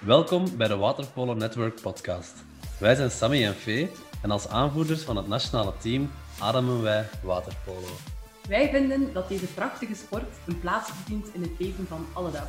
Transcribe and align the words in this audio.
Welkom 0.00 0.56
bij 0.56 0.68
de 0.68 0.76
Waterpolo 0.76 1.34
Network 1.34 1.80
podcast. 1.80 2.44
Wij 2.80 2.94
zijn 2.94 3.10
Sammy 3.10 3.44
en 3.44 3.54
Fee 3.54 3.90
en 4.22 4.30
als 4.30 4.48
aanvoerders 4.48 5.02
van 5.02 5.16
het 5.16 5.26
nationale 5.28 5.72
team 5.76 6.10
ademen 6.40 6.82
wij 6.82 7.08
waterpolo. 7.22 7.86
Wij 8.48 8.70
vinden 8.70 9.12
dat 9.12 9.28
deze 9.28 9.46
prachtige 9.46 9.94
sport 9.94 10.46
een 10.46 10.60
plaats 10.60 10.90
verdient 10.90 11.34
in 11.34 11.42
het 11.42 11.58
leven 11.58 11.86
van 11.86 12.06
alle 12.14 12.30
dag. 12.30 12.48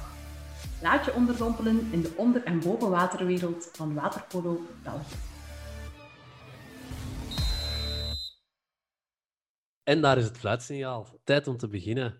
Laat 0.82 1.06
je 1.06 1.14
onderdompelen 1.14 1.90
in 1.92 2.02
de 2.02 2.14
onder- 2.18 2.44
en 2.44 2.60
bovenwaterwereld 2.60 3.70
van 3.74 3.94
waterpolo 3.94 4.60
België. 4.84 5.16
En 9.84 10.02
daar 10.02 10.18
is 10.18 10.26
het 10.26 10.38
fluitsignaal. 10.38 11.20
Tijd 11.24 11.48
om 11.48 11.58
te 11.58 11.68
beginnen. 11.68 12.20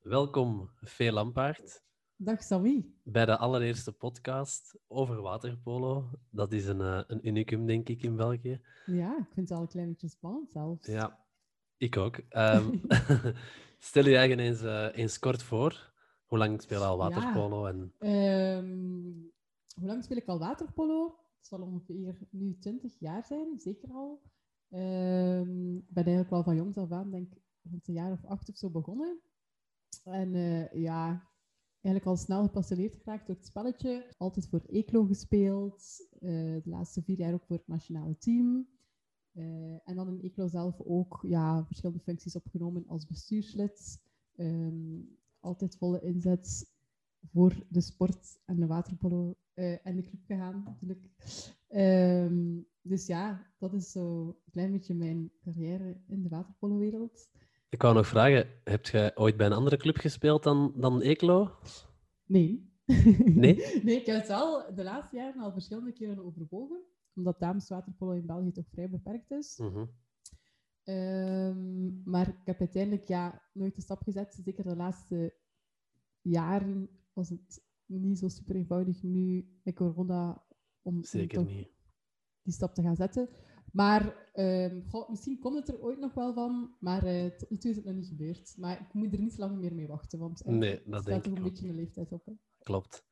Welkom, 0.00 0.70
Fee 0.84 1.12
Lampaard, 1.12 1.85
Dag 2.18 2.42
Sammy. 2.42 2.84
bij 3.02 3.24
de 3.26 3.36
allereerste 3.36 3.92
podcast 3.92 4.78
over 4.86 5.20
waterpolo. 5.20 6.10
Dat 6.30 6.52
is 6.52 6.66
een, 6.66 6.80
eh, 6.80 7.02
een 7.06 7.26
unicum, 7.28 7.66
denk 7.66 7.88
ik, 7.88 8.02
in 8.02 8.16
België. 8.16 8.60
Ja, 8.86 9.18
ik 9.18 9.32
vind 9.32 9.48
het 9.48 9.50
al 9.58 9.60
een 9.62 9.68
klein 9.68 9.88
beetje 9.88 10.08
spannend 10.08 10.50
zelfs. 10.50 10.86
Ja, 10.86 11.24
ik 11.76 11.96
ook. 11.96 12.16
Ehm, 12.28 12.76
stel 13.78 14.06
je 14.08 14.16
eigen 14.16 14.38
eens, 14.38 14.62
eh, 14.62 14.88
eens 14.92 15.18
kort 15.18 15.42
voor. 15.42 15.92
Hoe 16.26 16.38
lang 16.38 16.62
speel 16.62 16.78
je 16.80 16.84
al 16.84 16.96
waterpolo? 16.96 17.66
En... 17.66 17.92
Ehm, 17.98 19.12
hoe 19.80 19.86
lang 19.86 20.04
speel 20.04 20.16
ik 20.16 20.26
al 20.26 20.38
waterpolo? 20.38 21.18
Het 21.36 21.46
zal 21.46 21.60
ongeveer 21.62 22.18
nu 22.30 22.56
20 22.60 22.98
jaar 22.98 23.24
zijn, 23.24 23.60
zeker 23.60 23.88
al. 23.90 24.22
Ehm, 24.70 25.76
Ik 25.76 25.92
ben 25.94 26.04
eigenlijk 26.04 26.30
wel 26.30 26.42
van 26.42 26.56
jongs 26.56 26.76
af 26.76 26.90
aan, 26.92 27.10
denk 27.10 27.32
ik, 27.34 27.42
rond 27.70 27.88
een 27.88 27.94
jaar 27.94 28.12
of 28.12 28.24
acht 28.24 28.48
of 28.48 28.56
zo 28.56 28.70
begonnen. 28.70 29.20
En 30.04 30.34
eh, 30.34 30.72
ja, 30.82 31.28
eigenlijk 31.86 32.06
al 32.06 32.24
snel 32.24 32.42
gepassioneerd 32.42 32.96
geraakt 32.96 33.26
door 33.26 33.36
het 33.36 33.46
spelletje. 33.46 34.06
Altijd 34.16 34.48
voor 34.48 34.62
Eeklo 34.66 35.04
gespeeld. 35.04 36.08
eh, 36.20 36.30
de 36.30 36.62
laatste 36.64 37.02
vier 37.02 37.18
jaar 37.18 37.34
ook 37.34 37.44
voor 37.46 37.56
het 37.56 37.68
nationale 37.68 38.18
team. 38.18 38.68
Eh, 39.32 39.44
en 39.88 39.94
dan 39.96 40.08
in 40.08 40.20
Eeklo 40.20 40.48
zelf 40.48 40.80
ook 40.80 41.18
ja, 41.22 41.64
verschillende 41.66 42.02
functies 42.02 42.36
opgenomen 42.36 42.84
als 42.86 43.06
bestuurslid. 43.06 44.00
Ehm, 44.36 45.00
altijd 45.40 45.76
volle 45.76 46.00
inzet 46.00 46.74
voor 47.32 47.66
de 47.68 47.80
sport 47.80 48.38
en 48.44 48.60
de 48.60 48.66
waterpolo 48.66 49.36
eh, 49.54 49.86
en 49.86 49.96
de 49.96 50.02
club 50.02 50.20
gegaan, 50.26 50.62
natuurlijk. 50.64 51.08
Ehm, 51.68 52.60
dus 52.82 53.06
ja, 53.06 53.46
dat 53.58 53.72
is 53.72 53.90
zo 53.90 54.26
een 54.28 54.52
klein 54.52 54.72
beetje 54.72 54.94
mijn 54.94 55.30
carrière 55.40 55.96
in 56.06 56.22
de 56.22 56.28
waterpolo-wereld. 56.28 57.28
Ik 57.68 57.82
wou 57.82 57.94
nog 57.94 58.06
vragen, 58.06 58.48
heb 58.64 58.86
jij 58.86 59.16
ooit 59.16 59.36
bij 59.36 59.46
een 59.46 59.52
andere 59.52 59.76
club 59.76 59.96
gespeeld 59.96 60.42
dan, 60.42 60.72
dan 60.76 61.00
Eeklo? 61.00 61.50
Nee. 62.26 62.74
Nee? 63.24 63.56
nee, 63.84 64.00
ik 64.00 64.06
heb 64.06 64.16
het 64.16 64.28
wel 64.28 64.74
de 64.74 64.82
laatste 64.82 65.16
jaren 65.16 65.42
al 65.42 65.52
verschillende 65.52 65.92
keren 65.92 66.24
overwogen, 66.24 66.82
omdat 67.14 67.40
dameswaterpolo 67.40 68.12
in 68.12 68.26
België 68.26 68.52
toch 68.52 68.68
vrij 68.68 68.90
beperkt 68.90 69.30
is. 69.30 69.58
Mhm. 69.58 69.86
Ehm, 70.82 72.10
maar 72.10 72.28
ik 72.28 72.46
heb 72.46 72.60
uiteindelijk 72.60 73.08
ja, 73.08 73.42
nooit 73.52 73.74
de 73.74 73.80
stap 73.80 74.02
gezet. 74.02 74.38
Zeker 74.44 74.64
de 74.64 74.76
laatste 74.76 75.34
jaren 76.20 76.88
was 77.12 77.28
het 77.28 77.64
niet 77.86 78.18
zo 78.18 78.28
super 78.28 78.56
eenvoudig 78.56 79.02
nu 79.02 79.48
met 79.62 79.74
corona 79.74 80.44
om, 80.82 80.94
om 80.94 81.28
toch 81.28 81.46
niet. 81.46 81.68
die 82.42 82.52
stap 82.52 82.74
te 82.74 82.82
gaan 82.82 82.96
zetten. 82.96 83.28
Maar 83.76 84.30
ehm, 84.32 84.80
goh, 84.88 85.08
misschien 85.08 85.38
komt 85.38 85.56
het 85.56 85.68
er 85.68 85.82
ooit 85.82 85.98
nog 85.98 86.14
wel 86.14 86.34
van, 86.34 86.76
maar 86.80 87.04
eh, 87.04 87.26
tot 87.26 87.50
nu 87.50 87.56
toe 87.56 87.70
is 87.70 87.76
het 87.76 87.84
nog 87.84 87.94
niet 87.94 88.08
gebeurd. 88.08 88.54
Maar 88.56 88.80
ik 88.80 88.92
moet 88.92 89.12
er 89.12 89.18
niet 89.18 89.38
lang 89.38 89.58
meer 89.58 89.74
mee 89.74 89.86
wachten, 89.86 90.18
want 90.18 90.46
er 90.46 90.52
Nee, 90.52 90.82
dat 90.86 91.02
staat 91.02 91.22
toch 91.22 91.36
een 91.36 91.42
beetje 91.42 91.68
een 91.68 91.74
leeftijd 91.74 92.12
op. 92.12 92.26
Hè. 92.26 92.32
Klopt. 92.58 93.04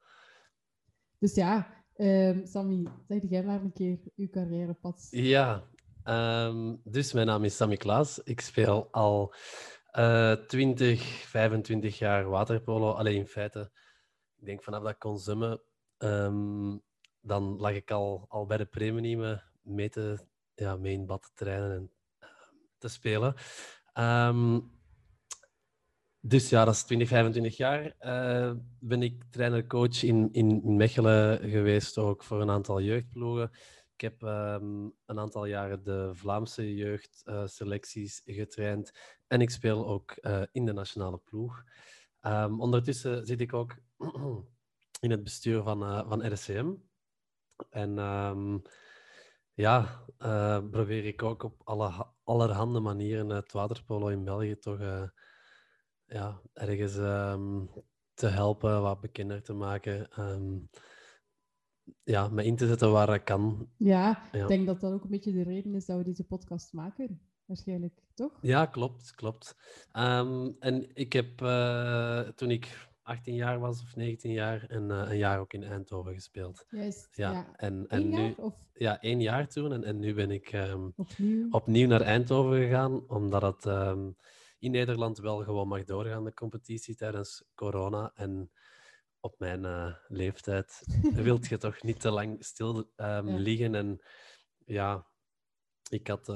Dus 1.18 1.34
ja, 1.34 1.84
ehm, 1.94 2.46
Sammy, 2.46 2.86
zeg 3.08 3.22
jij 3.28 3.44
maar 3.44 3.62
een 3.62 3.72
keer 3.72 3.98
uw 4.16 4.28
carrièrepad. 4.28 5.06
Ja, 5.10 5.64
ehm, 6.02 6.76
dus 6.84 7.12
mijn 7.12 7.26
naam 7.26 7.44
is 7.44 7.56
Sammy 7.56 7.76
Klaas. 7.76 8.18
Ik 8.18 8.40
speel 8.40 8.88
al 8.90 9.34
eh 9.90 10.32
20, 10.32 11.02
25 11.02 11.98
jaar 11.98 12.28
waterpolo. 12.28 12.90
Alleen 12.90 13.16
in 13.16 13.26
feite, 13.26 13.70
ik 14.36 14.46
denk 14.46 14.62
vanaf 14.62 14.82
dat 14.82 14.92
ik 14.92 14.98
kon 14.98 15.18
zwemmen, 15.18 15.62
dan 17.20 17.56
lag 17.56 17.74
ik 17.74 17.90
al, 17.90 18.24
al 18.28 18.46
bij 18.46 18.56
de 18.56 18.66
premiumen 18.66 19.42
mee, 19.62 19.88
te, 19.88 20.32
ja, 20.54 20.76
mee 20.76 20.92
in 20.92 21.06
bad 21.06 21.22
te 21.22 21.30
trainen 21.34 21.72
en 21.72 21.90
eh, 22.18 22.28
te 22.78 22.88
spelen. 22.88 23.34
Ehm, 23.92 24.60
dus 26.20 26.48
ja, 26.48 26.64
dat 26.64 26.74
is 26.74 26.82
20, 26.82 27.08
25 27.08 27.56
jaar. 27.56 27.94
Eh, 27.98 28.52
ben 28.78 29.02
ik 29.02 29.24
trainer-coach 29.30 30.02
in, 30.02 30.28
in 30.32 30.76
Mechelen 30.76 31.50
geweest, 31.50 31.98
ook 31.98 32.24
voor 32.24 32.40
een 32.40 32.50
aantal 32.50 32.80
jeugdploegen. 32.80 33.50
Ik 33.94 34.00
heb 34.00 34.22
ehm, 34.22 34.88
een 35.06 35.18
aantal 35.18 35.44
jaren 35.44 35.84
de 35.84 36.10
Vlaamse 36.14 36.74
jeugdselecties 36.74 38.22
getraind 38.24 38.92
en 39.26 39.40
ik 39.40 39.50
speel 39.50 39.86
ook 39.86 40.12
in 40.52 40.64
de 40.64 40.72
nationale 40.72 41.18
ploeg. 41.18 41.64
Ehm, 42.20 42.60
ondertussen 42.60 43.26
zit 43.26 43.40
ik 43.40 43.52
ook 43.52 43.76
in 45.04 45.10
het 45.10 45.22
bestuur 45.22 45.62
van, 45.62 46.08
van 46.08 46.32
RCM. 46.32 46.72
En 47.70 47.98
ja, 49.54 50.04
eh, 50.18 50.68
probeer 50.70 51.04
ik 51.04 51.22
ook 51.22 51.42
op 51.42 51.60
alle, 51.64 52.06
allerhande 52.24 52.80
manieren 52.80 53.28
het 53.28 53.52
waterpolo 53.52 54.08
in 54.08 54.24
België 54.24 54.58
toch 54.58 54.80
eh, 54.80 55.08
ja, 56.06 56.40
ergens 56.52 56.96
ehm, 56.96 57.64
te 58.14 58.26
helpen, 58.26 58.82
wat 58.82 59.00
bekender 59.00 59.42
te 59.42 59.52
maken. 59.52 60.10
ehm, 60.10 60.58
ja, 62.02 62.28
me 62.28 62.44
in 62.44 62.56
te 62.56 62.66
zetten 62.66 62.92
waar 62.92 63.14
ik 63.14 63.24
kan. 63.24 63.68
Ja, 63.76 64.22
Ja. 64.32 64.40
ik 64.42 64.48
denk 64.48 64.66
dat 64.66 64.80
dat 64.80 64.92
ook 64.92 65.04
een 65.04 65.10
beetje 65.10 65.32
de 65.32 65.42
reden 65.42 65.74
is 65.74 65.86
dat 65.86 65.96
we 65.98 66.04
deze 66.04 66.24
podcast 66.24 66.72
maken. 66.72 67.20
Waarschijnlijk, 67.44 68.00
toch? 68.14 68.38
Ja, 68.40 68.66
klopt, 68.66 69.14
klopt. 69.14 69.56
Ehm, 69.92 70.52
en 70.58 70.94
ik 70.94 71.12
heb 71.12 71.42
eh, 71.42 72.20
toen 72.20 72.50
ik 72.50 72.88
18 73.04 73.34
jaar 73.34 73.58
was 73.58 73.82
of 73.82 73.96
19 73.96 74.32
jaar 74.32 74.64
een, 74.68 74.90
eh, 74.90 75.10
een 75.10 75.16
jaar 75.16 75.40
ook 75.40 75.52
in 75.52 75.62
Eindhoven 75.62 76.14
gespeeld. 76.14 76.64
Juist, 76.70 77.16
Ja, 77.16 77.32
ja. 77.32 77.56
en, 77.56 77.74
Eén 77.74 77.86
en 77.88 78.08
nu, 78.08 78.16
jaar 78.16 78.34
of 78.36 78.54
ja, 78.74 79.00
één 79.00 79.20
jaar 79.20 79.48
toen. 79.48 79.72
En, 79.72 79.84
en 79.84 79.98
nu 79.98 80.14
ben 80.14 80.30
ik 80.30 80.52
ehm, 80.52 80.88
opnieuw? 80.96 81.50
opnieuw 81.50 81.86
naar 81.88 82.00
Eindhoven 82.00 82.58
gegaan, 82.62 83.08
omdat 83.08 83.42
het 83.42 83.66
ehm, 83.66 84.10
in 84.58 84.70
Nederland 84.70 85.18
wel 85.18 85.44
gewoon 85.44 85.68
mag 85.68 85.84
doorgaan, 85.84 86.24
de 86.24 86.34
competitie 86.34 86.96
tijdens 86.96 87.44
corona. 87.54 88.12
En 88.14 88.50
op 89.20 89.38
mijn 89.38 89.64
eh, 89.64 89.94
leeftijd 90.08 90.80
wilt 91.28 91.46
je 91.46 91.58
toch 91.58 91.82
niet 91.82 92.00
te 92.00 92.10
lang 92.10 92.44
stil 92.44 92.92
ehm, 92.96 93.28
Ja. 93.28 93.36
liggen. 93.36 93.74
En 93.74 94.00
ja, 94.66 95.06
ik 95.90 96.06
had, 96.08 96.28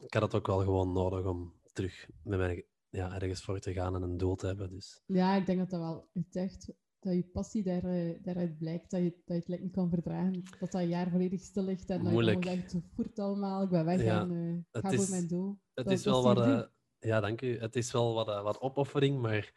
ik 0.00 0.14
had 0.14 0.22
het 0.22 0.34
ook 0.34 0.46
wel 0.46 0.58
gewoon 0.58 0.92
nodig 0.92 1.24
om 1.24 1.60
terug 1.72 2.08
met 2.22 2.38
mij 2.38 2.66
ja, 2.90 3.14
ergens 3.20 3.42
voor 3.42 3.58
te 3.58 3.72
gaan 3.72 3.94
en 3.94 4.02
een 4.02 4.16
doel 4.16 4.36
te 4.36 4.46
hebben. 4.46 4.70
Dus 4.70 5.02
Ja, 5.06 5.34
ik 5.34 5.46
denk 5.46 5.58
dat 5.58 5.70
dat 5.70 5.80
wel 5.80 6.08
het 6.12 6.36
echt, 6.36 6.72
dat 6.98 7.14
je 7.14 7.24
passie 7.32 7.62
daar, 7.62 7.84
eh, 7.84 8.22
daaruit 8.22 8.58
blijkt, 8.58 8.90
dat 8.90 9.00
je, 9.00 9.20
dat 9.24 9.46
je 9.46 9.52
het 9.52 9.62
niet 9.62 9.72
kan 9.72 9.90
verdragen, 9.90 10.32
dat 10.58 10.70
dat 10.70 10.74
een 10.82 10.88
jaar 10.88 11.10
volledig 11.10 11.40
stil 11.40 11.62
ligt 11.62 11.90
en 11.90 12.02
dat 12.02 12.12
Moeilijk. 12.12 12.44
je 12.44 12.50
dan 12.50 12.58
zegt, 12.70 12.84
voert 12.94 13.18
allemaal, 13.18 13.62
ik 13.62 13.68
ben 13.70 13.84
weg 13.84 14.02
Ja, 14.02 14.20
en 14.20 14.64
eh, 14.72 14.80
ga 14.82 14.90
is- 14.90 15.00
voor 15.00 15.10
mijn 15.10 15.26
doel. 15.28 15.58
het 15.74 15.84
Dat- 15.84 15.94
is 15.94 16.02
dat 16.02 16.12
wel 16.14 16.22
zie 16.22 16.34
wat... 16.42 16.44
je 16.60 16.70
eh, 16.98 17.08
ja, 17.10 17.20
dank 17.20 17.42
u. 17.42 17.58
Het 17.58 17.76
is 17.76 17.92
wel 17.92 18.14
wat, 18.14 18.26
wat 18.42 18.60
opoffering, 18.60 19.20
maar 19.20 19.52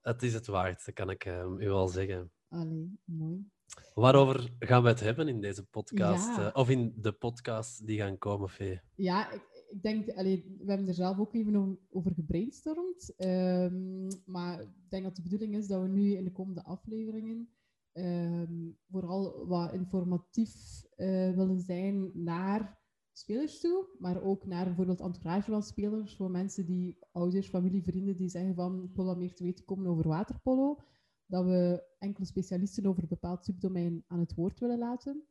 het 0.00 0.22
is 0.22 0.34
het 0.34 0.46
waard, 0.46 0.84
dat 0.84 0.94
kan 0.94 1.10
ik 1.10 1.24
u 1.58 1.68
wel 1.68 1.88
zeggen. 1.88 2.32
Allee, 2.48 2.98
mooi. 3.04 3.48
Waarover 3.94 4.50
gaan 4.58 4.82
we 4.82 4.88
het 4.88 5.00
hebben 5.00 5.28
in 5.28 5.40
deze 5.40 5.64
podcast? 5.66 6.36
Ja. 6.36 6.50
of 6.54 6.70
in 6.70 6.92
de 6.96 7.12
podcast 7.12 7.86
die 7.86 7.98
gaan 7.98 8.18
komen, 8.18 8.48
Fee? 8.48 8.80
Ja, 8.94 9.30
ik, 9.32 9.42
ik 9.70 9.82
denk, 9.82 10.10
allee, 10.10 10.56
we 10.58 10.68
hebben 10.68 10.88
er 10.88 10.94
zelf 10.94 11.18
ook 11.18 11.34
even 11.34 11.78
over, 11.90 12.14
gebrainstormd. 12.14 13.14
Ehm, 13.16 14.08
maar 14.26 14.60
ik 14.60 14.90
denk 14.90 15.04
dat 15.04 15.16
de 15.16 15.22
bedoeling 15.22 15.54
is 15.54 15.66
dat 15.66 15.82
we 15.82 15.88
nu 15.88 16.12
in 16.12 16.24
de 16.24 16.32
komende 16.32 16.64
afleveringen 16.64 17.48
ehm, 17.92 18.70
vooral 18.90 19.46
wat 19.46 19.72
informatief 19.72 20.84
eh, 20.96 21.34
willen 21.34 21.60
zijn 21.60 22.10
naar 22.14 22.78
spelers 23.12 23.60
toe, 23.60 23.86
maar 23.98 24.22
ook 24.22 24.46
naar 24.46 24.64
bijvoorbeeld 24.64 25.00
entourage 25.00 25.50
van 25.50 25.62
spelers, 25.62 26.16
voor 26.16 26.30
mensen 26.30 26.66
die, 26.66 26.98
ouders, 27.12 27.48
familie, 27.48 27.82
vrienden, 27.82 28.16
die 28.16 28.28
zeggen 28.28 28.54
van 28.54 28.82
ik 28.82 28.96
wil 28.96 29.16
meer 29.16 29.34
te 29.34 29.44
weten 29.44 29.64
komen 29.64 29.86
over 29.86 30.08
waterpolo, 30.08 30.78
dat 31.26 31.44
we 31.44 31.82
enkele 31.98 32.26
specialisten 32.26 32.86
over 32.86 33.02
een 33.02 33.08
bepaald 33.08 33.44
subdomein 33.44 34.04
aan 34.06 34.18
het 34.18 34.34
woord 34.34 34.60
willen 34.60 34.78
laten. 34.78 35.24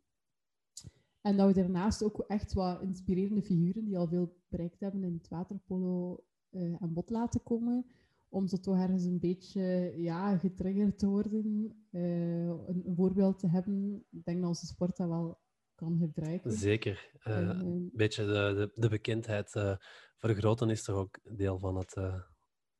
En 1.21 1.37
dat 1.37 1.47
we 1.47 1.61
daarnaast 1.61 2.03
ook 2.03 2.23
echt 2.27 2.53
wat 2.53 2.81
inspirerende 2.81 3.41
figuren 3.41 3.85
die 3.85 3.97
al 3.97 4.07
veel 4.07 4.37
bereikt 4.47 4.79
hebben 4.79 5.03
in 5.03 5.13
het 5.13 5.27
waterpolo 5.27 6.23
eh, 6.49 6.75
aan 6.79 6.93
bod 6.93 7.09
laten 7.09 7.43
komen. 7.43 7.85
Om 8.29 8.47
zo 8.47 8.57
toch 8.57 8.77
ergens 8.77 9.03
een 9.03 9.19
beetje 9.19 9.93
ja, 9.95 10.37
getriggerd 10.37 10.99
te 10.99 11.07
worden, 11.07 11.75
eh, 11.91 12.47
een, 12.47 12.81
een 12.85 12.95
voorbeeld 12.95 13.39
te 13.39 13.47
hebben. 13.47 14.05
Ik 14.09 14.23
denk 14.23 14.39
dat 14.39 14.47
onze 14.47 14.65
sport 14.65 14.97
dat 14.97 15.07
wel 15.07 15.39
kan 15.75 15.97
gebruiken. 15.97 16.51
Zeker. 16.51 17.11
Eh, 17.19 17.37
En, 17.37 17.59
een 17.59 17.89
beetje 17.93 18.25
de, 18.25 18.31
de, 18.31 18.71
de 18.81 18.89
bekendheid 18.89 19.77
vergroten 20.15 20.69
is 20.69 20.83
toch 20.83 20.95
ook 20.95 21.19
deel 21.37 21.59
van 21.59 21.75
het, 21.75 21.93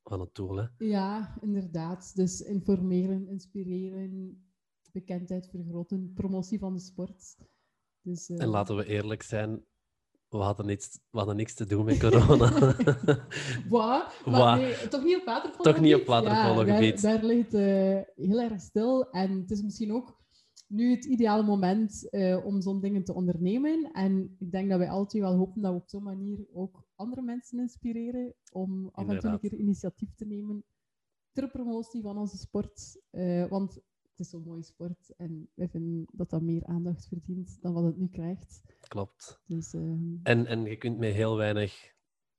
van 0.03 0.19
het 0.19 0.35
doel. 0.35 0.55
Hè? 0.55 0.65
Ja, 0.77 1.37
inderdaad. 1.41 2.15
Dus 2.15 2.41
informeren, 2.41 3.27
inspireren, 3.27 4.43
bekendheid 4.91 5.49
vergroten, 5.49 6.13
promotie 6.13 6.59
van 6.59 6.73
de 6.73 6.79
sport. 6.79 7.37
Dus, 8.01 8.29
En 8.29 8.37
eh, 8.37 8.49
laten 8.49 8.75
we 8.75 8.85
eerlijk 8.85 9.23
zijn, 9.23 9.65
we 10.29 10.37
hadden 10.37 10.65
niks, 10.65 10.99
we 11.09 11.17
hadden 11.17 11.35
niks 11.35 11.53
te 11.53 11.65
doen 11.65 11.85
met 11.85 11.99
corona. 11.99 12.75
Wat? 13.69 14.57
Nee, 14.57 14.87
toch 14.87 15.03
niet 15.03 15.17
op 15.17 15.25
waterpolo 15.25 15.63
Toch 15.63 15.79
niet 15.79 15.95
op? 15.95 16.07
Ja, 16.07 16.21
daar, 16.21 17.01
daar 17.01 17.23
ligt 17.23 17.51
het 17.51 17.61
eh, 17.61 18.25
heel 18.25 18.39
erg 18.39 18.61
stil. 18.61 19.09
En 19.09 19.39
het 19.39 19.51
is 19.51 19.61
misschien 19.61 19.93
ook 19.93 20.17
nu 20.67 20.91
het 20.91 21.05
ideale 21.05 21.43
moment 21.43 22.09
eh, 22.09 22.45
om 22.45 22.61
zo'n 22.61 22.81
dingen 22.81 23.03
te 23.03 23.13
ondernemen. 23.13 23.91
En 23.91 24.35
ik 24.39 24.51
denk 24.51 24.69
dat 24.69 24.79
wij 24.79 25.05
twee 25.05 25.21
wel 25.21 25.35
hopen 25.35 25.61
dat 25.61 25.71
we 25.71 25.79
op 25.79 25.89
zo'n 25.89 26.03
manier 26.03 26.47
ook 26.53 26.83
andere 26.95 27.21
mensen 27.21 27.59
inspireren 27.59 28.33
om 28.51 28.89
af 28.91 29.07
en 29.07 29.19
toe 29.19 29.29
een 29.29 29.39
keer 29.39 29.53
initiatief 29.53 30.15
te 30.15 30.25
nemen 30.25 30.63
ter 31.31 31.49
promotie 31.49 32.01
van 32.01 32.17
onze 32.17 32.37
sport. 32.37 33.01
Want 33.49 33.81
het 34.19 34.27
is 34.27 34.33
zo'n 34.33 34.43
mooie 34.47 34.63
sport 34.63 35.13
en 35.17 35.49
wij 35.53 35.67
vinden 35.69 36.05
dat 36.13 36.29
dat 36.29 36.41
meer 36.41 36.65
aandacht 36.65 37.07
verdient 37.07 37.61
dan 37.61 37.73
wat 37.73 37.83
het 37.83 37.97
nu 37.97 38.07
krijgt. 38.07 38.61
Klopt. 38.87 39.41
Dus 39.47 39.73
ehm, 39.73 40.15
En, 40.23 40.45
en 40.45 40.63
je 40.65 40.75
kunt 40.75 40.97
met 40.97 41.13
heel 41.13 41.35
weinig 41.37 41.93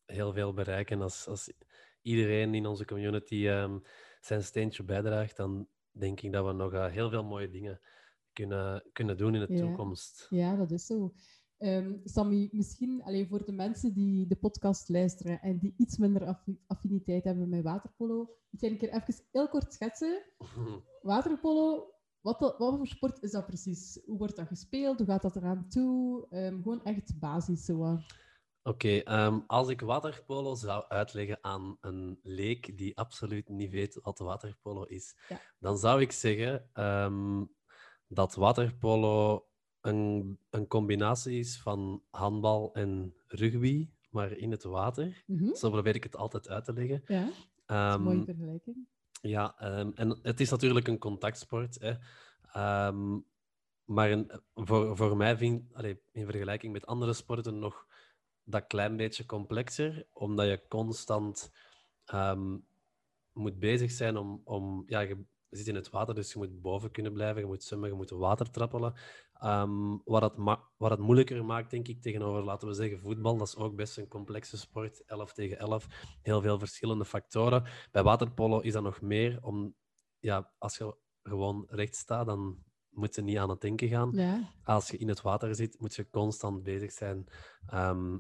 heel 0.05 0.33
veel 0.33 0.53
bereiken. 0.53 1.01
Als, 1.01 1.27
als 1.27 1.53
iedereen 2.03 2.55
in 2.55 2.67
onze 2.67 2.85
community 2.85 3.47
ehm, 3.47 3.79
zijn 4.21 4.43
steentje 4.43 4.83
bijdraagt, 4.83 5.37
dan 5.37 5.69
denk 5.91 6.21
ik 6.21 6.33
dat 6.33 6.47
we 6.47 6.53
nog 6.53 6.73
eh, 6.73 6.87
heel 6.87 7.11
veel 7.11 7.25
mooie 7.25 7.49
dingen 7.51 7.81
kunnen, 8.33 8.85
kunnen 8.93 9.17
doen 9.17 9.35
in 9.35 9.41
de 9.47 9.55
Ja. 9.55 9.61
toekomst. 9.61 10.27
Ja, 10.31 10.57
dat 10.57 10.71
is 10.71 10.87
zo. 10.87 11.13
Ehm, 11.61 11.93
Sammy, 12.05 12.49
misschien 12.53 13.03
alleen 13.03 13.29
voor 13.29 13.45
de 13.45 13.53
mensen 13.53 13.93
die 13.95 14.27
de 14.27 14.37
podcast 14.37 14.89
luisteren 14.89 15.41
en 15.41 15.59
die 15.59 15.75
iets 15.77 15.97
minder 15.97 16.27
affi- 16.27 16.61
affiniteit 16.67 17.25
hebben 17.25 17.49
met 17.49 17.63
waterpolo, 17.63 18.17
moet 18.51 18.61
jij 18.61 18.71
een 18.71 18.79
keer 18.79 18.93
even 18.93 19.15
heel 19.33 19.49
kort 19.49 19.73
schetsen. 19.73 20.23
Waterpolo, 21.03 21.95
wat, 22.21 22.39
dat- 22.39 22.59
wat 22.59 22.77
voor 22.77 22.87
sport 22.87 23.23
is 23.23 23.31
dat 23.31 23.47
precies? 23.47 24.01
Hoe 24.07 24.19
wordt 24.19 24.37
dat 24.37 24.47
gespeeld? 24.47 24.99
Hoe 24.99 25.07
gaat 25.07 25.23
dat 25.23 25.37
eraan 25.37 25.69
toe? 25.69 26.27
Ehm, 26.31 26.63
gewoon 26.63 26.85
echt 26.85 27.19
basis. 27.19 27.65
Zo. 27.65 27.99
Oké, 28.63 28.97
ehm, 28.99 29.41
als 29.47 29.69
ik 29.69 29.81
waterpolo 29.81 30.55
zou 30.55 30.85
uitleggen 30.89 31.39
aan 31.41 31.77
een 31.81 32.19
leek 32.23 32.79
die 32.79 32.97
absoluut 32.99 33.49
niet 33.49 33.71
weet 33.71 33.99
wat 34.03 34.19
waterpolo 34.19 34.83
is, 34.85 35.17
Ja. 35.29 35.41
dan 35.59 35.79
zou 35.79 36.01
ik 36.01 36.13
zeggen 36.13 36.71
dat 38.07 38.35
waterpolo 38.35 39.45
een, 39.81 40.39
een 40.51 40.67
combinatie 40.67 41.39
is 41.39 41.61
van 41.61 42.03
handbal 42.11 42.75
en 42.75 43.15
rugby, 43.27 43.91
maar 44.11 44.33
in 44.33 44.51
het 44.51 44.63
water. 44.63 45.23
Mhm. 45.27 45.55
Zo 45.55 45.71
probeer 45.71 45.95
ik 45.95 46.03
het 46.03 46.17
altijd 46.17 46.49
uit 46.49 46.65
te 46.65 46.73
leggen. 46.73 47.03
Ja, 47.07 47.25
dat 47.25 47.31
is 47.33 47.45
een 47.67 47.77
Ehm, 47.77 48.03
mooie 48.03 48.25
vergelijking. 48.25 48.77
ja, 49.23 49.59
ehm, 49.59 49.91
en 49.95 50.19
het 50.23 50.41
is 50.41 50.51
natuurlijk 50.51 50.89
een 50.89 50.99
contactsport. 50.99 51.79
Hè. 51.81 51.95
Ehm, 52.53 53.19
maar 53.85 54.11
een, 54.11 54.31
voor, 54.55 54.97
voor 54.97 55.17
mij 55.17 55.37
vind 55.37 55.75
allee, 55.75 56.01
in 56.13 56.25
vergelijking 56.27 56.73
met 56.73 56.87
andere 56.87 57.13
sporten 57.13 57.59
nog 57.59 57.87
dat 58.45 58.67
klein 58.67 58.97
beetje 58.97 59.27
complexer, 59.27 60.07
omdat 60.13 60.47
je 60.47 60.63
constant 60.69 61.51
moet 63.33 63.59
bezig 63.59 63.91
zijn 63.91 64.17
om, 64.17 64.41
om 64.45 64.83
ja, 64.87 65.01
je 65.01 65.25
zit 65.51 65.69
in 65.69 65.75
het 65.75 65.91
water, 65.91 66.15
dus 66.15 66.33
je 66.33 66.39
moet 66.39 66.61
boven 66.61 66.91
kunnen 66.91 67.13
blijven, 67.13 67.41
je 67.41 67.47
moet 67.47 67.63
zwemmen, 67.63 67.89
je 67.89 67.95
moet 67.95 68.11
water 68.11 68.51
trappelen. 68.51 68.95
Ehm, 69.33 69.97
wat, 70.05 70.23
het 70.23 70.59
wat 70.77 70.91
het 70.91 70.99
moeilijker 70.99 71.45
maakt, 71.45 71.71
denk 71.71 71.89
ik, 71.89 72.03
tegenover, 72.03 72.45
laten 72.45 72.69
we 72.69 72.75
zeggen, 72.75 73.01
voetbal, 73.01 73.37
dat 73.37 73.47
is 73.47 73.57
ook 73.57 73.77
best 73.77 73.99
een 73.99 74.09
complexe 74.09 74.59
sport, 74.59 75.05
11 75.07 75.33
tegen 75.33 75.59
11, 75.59 75.87
heel 76.23 76.41
veel 76.41 76.59
verschillende 76.59 77.05
factoren. 77.05 77.65
Bij 77.91 78.03
waterpolo 78.03 78.59
is 78.59 78.73
dat 78.73 78.83
nog 78.83 79.01
meer, 79.01 79.39
om, 79.43 79.75
ja, 80.19 80.53
als 80.59 80.77
je 80.77 80.97
gewoon 81.23 81.67
recht 81.69 81.97
staat, 81.97 82.27
dan 82.27 82.65
moet 82.91 83.15
je 83.15 83.23
niet 83.23 83.39
aan 83.39 83.51
het 83.51 83.61
denken 83.61 83.89
gaan. 83.89 84.11
Ja, 84.13 84.53
Als 84.65 84.91
je 84.91 84.97
in 84.97 85.09
het 85.09 85.21
water 85.21 85.55
zit, 85.55 85.81
moet 85.81 85.95
je 85.95 86.11
constant 86.11 86.63
bezig 86.63 86.93
zijn 86.93 87.27
ehm, 87.67 88.19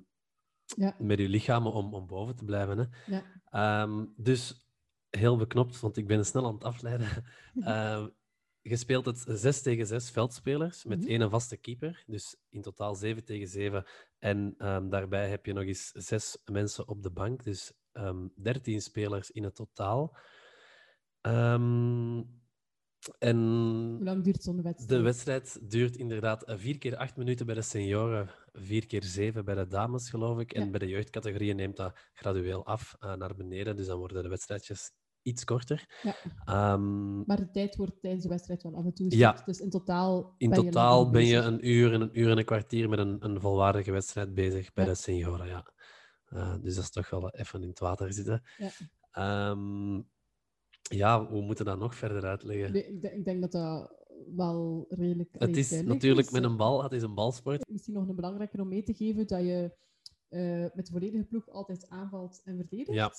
ja, 0.64 0.96
met 0.98 1.18
je 1.18 1.28
lichaam 1.28 1.66
om, 1.66 1.94
om 1.94 2.06
boven 2.06 2.36
te 2.36 2.44
blijven. 2.44 2.78
Hè. 2.78 3.14
ja. 3.14 3.22
Ehm, 3.44 4.06
dus 4.16 4.69
heel 5.10 5.36
beknopt, 5.36 5.80
want 5.80 5.96
ik 5.96 6.06
ben 6.06 6.24
snel 6.26 6.46
aan 6.46 6.54
het 6.54 6.64
afleiden. 6.64 7.08
Ehm, 7.60 8.08
je 8.62 8.76
speelt 8.76 9.06
het 9.06 9.24
6 9.28 9.62
tegen 9.62 9.86
6 9.86 10.10
veldspelers 10.10 10.84
met 10.84 10.98
Mhm. 11.00 11.08
één 11.08 11.30
vaste 11.30 11.56
keeper. 11.56 12.04
Dus 12.06 12.36
in 12.48 12.62
totaal 12.62 12.94
7 12.94 13.24
tegen 13.24 13.48
7. 13.48 13.84
En 14.18 14.54
ehm, 14.58 14.88
daarbij 14.88 15.28
heb 15.28 15.46
je 15.46 15.52
nog 15.52 15.64
eens 15.64 15.90
zes 15.90 16.38
mensen 16.44 16.88
op 16.88 17.02
de 17.02 17.10
bank. 17.10 17.44
Dus 17.44 17.72
ehm 17.92 18.26
13 18.36 18.80
spelers 18.80 19.30
in 19.30 19.44
het 19.44 19.54
totaal. 19.54 20.16
Ehm, 21.20 22.22
en 23.18 23.36
Hoe 23.96 24.04
lang 24.04 24.24
duurt 24.24 24.42
zo'n 24.42 24.62
wedstrijd? 24.62 24.88
de 24.88 25.00
wedstrijd 25.00 25.70
duurt 25.70 25.96
inderdaad 25.96 26.42
4 26.46 26.78
keer 26.78 26.96
8 26.96 27.16
minuten 27.16 27.46
bij 27.46 27.54
de 27.54 27.62
senioren, 27.62 28.30
4 28.52 28.86
keer 28.86 29.02
7 29.04 29.44
bij 29.44 29.54
de 29.54 29.66
dames, 29.66 30.10
geloof 30.10 30.38
ik. 30.38 30.52
En 30.52 30.64
Ja. 30.64 30.70
bij 30.70 30.78
de 30.78 30.88
jeugdcategorieën 30.88 31.56
neemt 31.56 31.76
dat 31.76 31.96
gradueel 32.12 32.66
af 32.66 32.96
eh, 32.98 33.14
naar 33.14 33.34
beneden. 33.36 33.76
Dus 33.76 33.86
dan 33.86 33.98
worden 33.98 34.22
de 34.22 34.28
wedstrijdjes 34.28 34.92
iets 35.22 35.44
korter. 35.44 36.00
Ja. 36.02 36.14
Ehm, 36.44 37.16
Maar 37.24 37.36
de 37.36 37.50
tijd 37.50 37.76
wordt 37.76 38.00
tijdens 38.00 38.22
de 38.22 38.28
wedstrijd 38.28 38.62
wel 38.62 38.74
af 38.76 38.84
en 38.84 38.94
toe 38.94 39.16
Ja. 39.16 39.42
Dus 39.44 39.60
in 39.60 39.70
totaal 39.70 40.34
in 40.38 40.50
ben 40.50 40.58
je 40.58 40.64
totaal 40.64 41.10
ben 41.10 41.24
je 41.26 41.36
een 41.36 41.68
uur 41.68 41.92
en 41.92 42.00
een 42.00 42.18
uur 42.20 42.30
en 42.30 42.38
een 42.38 42.44
kwartier 42.44 42.88
met 42.88 42.98
een, 42.98 43.16
een 43.24 43.40
volwaardige 43.40 43.92
wedstrijd 43.92 44.34
bezig 44.34 44.72
bij 44.72 44.84
Ja. 44.84 44.90
de 44.90 44.96
senioren. 44.96 45.46
Ja. 45.46 45.72
Eh, 46.24 46.54
dus 46.62 46.74
dat 46.74 46.84
is 46.84 46.90
toch 46.90 47.10
wel 47.10 47.30
even 47.30 47.62
in 47.62 47.68
het 47.68 47.78
water 47.78 48.12
zitten. 48.12 48.42
Ja. 48.58 48.70
Ehm, 49.10 49.94
ja, 50.82 51.26
hoe 51.26 51.42
moeten 51.42 51.64
we 51.64 51.70
dat 51.70 51.80
nog 51.80 51.94
verder 51.94 52.24
uitleggen? 52.24 52.72
Nee, 52.72 52.86
ik, 52.86 53.02
denk, 53.02 53.14
ik 53.14 53.24
denk 53.24 53.40
dat 53.40 53.52
dat 53.52 53.98
wel 54.36 54.86
redelijk 54.88 55.28
het 55.38 55.56
is 55.56 55.82
natuurlijk 55.82 56.26
is. 56.26 56.32
met 56.32 56.44
een 56.44 56.56
bal, 56.56 56.82
het 56.82 56.92
is 56.92 57.02
een 57.02 57.14
balsport. 57.14 57.68
Misschien 57.68 57.94
nog 57.94 58.08
een 58.08 58.14
belangrijke 58.14 58.60
om 58.60 58.68
mee 58.68 58.82
te 58.82 58.94
geven 58.94 59.26
dat 59.26 59.40
je 59.40 59.76
eh, 60.28 60.66
met 60.74 60.86
de 60.86 60.92
volledige 60.92 61.24
ploeg 61.24 61.48
altijd 61.48 61.88
aanvalt 61.88 62.40
en 62.44 62.56
verdedigt. 62.56 62.92
Ja. 62.92 63.12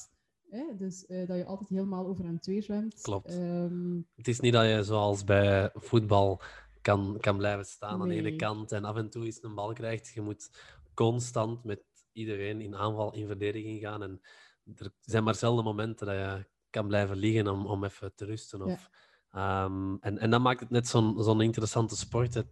Hè? 0.51 0.75
Dus 0.77 1.05
eh, 1.05 1.27
dat 1.27 1.37
je 1.37 1.45
altijd 1.45 1.69
helemaal 1.69 2.07
over 2.07 2.25
een 2.25 2.39
twee 2.39 2.61
zwemt. 2.61 3.01
Klopt. 3.01 3.27
Ehm, 3.27 3.95
Het 4.15 4.27
is 4.27 4.39
niet 4.39 4.53
dat 4.53 4.65
je 4.65 4.83
zoals 4.83 5.23
bij 5.23 5.69
voetbal 5.73 6.41
kan, 6.81 7.17
kan 7.19 7.37
blijven 7.37 7.65
staan 7.65 8.01
aan 8.01 8.07
de 8.07 8.15
ene 8.15 8.35
kant 8.35 8.71
en 8.71 8.83
af 8.83 8.95
en 8.95 9.09
toe 9.09 9.25
eens 9.25 9.43
een 9.43 9.55
bal 9.55 9.73
krijgt. 9.73 10.07
Je 10.13 10.21
moet 10.21 10.49
constant 10.93 11.63
met 11.63 11.83
iedereen 12.11 12.61
in 12.61 12.75
aanval, 12.75 13.13
in 13.13 13.27
verdediging 13.27 13.79
gaan. 13.79 14.03
En 14.03 14.21
er 14.75 14.93
zijn 15.01 15.23
maar 15.23 15.35
zelden 15.35 15.63
momenten 15.63 16.07
dat 16.07 16.15
je 16.15 16.45
kan 16.69 16.87
blijven 16.87 17.17
liggen 17.17 17.47
om, 17.47 17.65
om 17.65 17.83
even 17.83 18.15
te 18.15 18.25
rusten. 18.25 18.61
Of, 18.61 18.89
Ehm, 19.31 19.95
en, 19.99 20.17
en 20.17 20.29
dat 20.29 20.41
maakt 20.41 20.59
het 20.59 20.69
net 20.69 20.87
zo'n 20.87 21.23
zo'n 21.23 21.41
interessante 21.41 21.95
sport. 21.95 22.33
Het, 22.33 22.47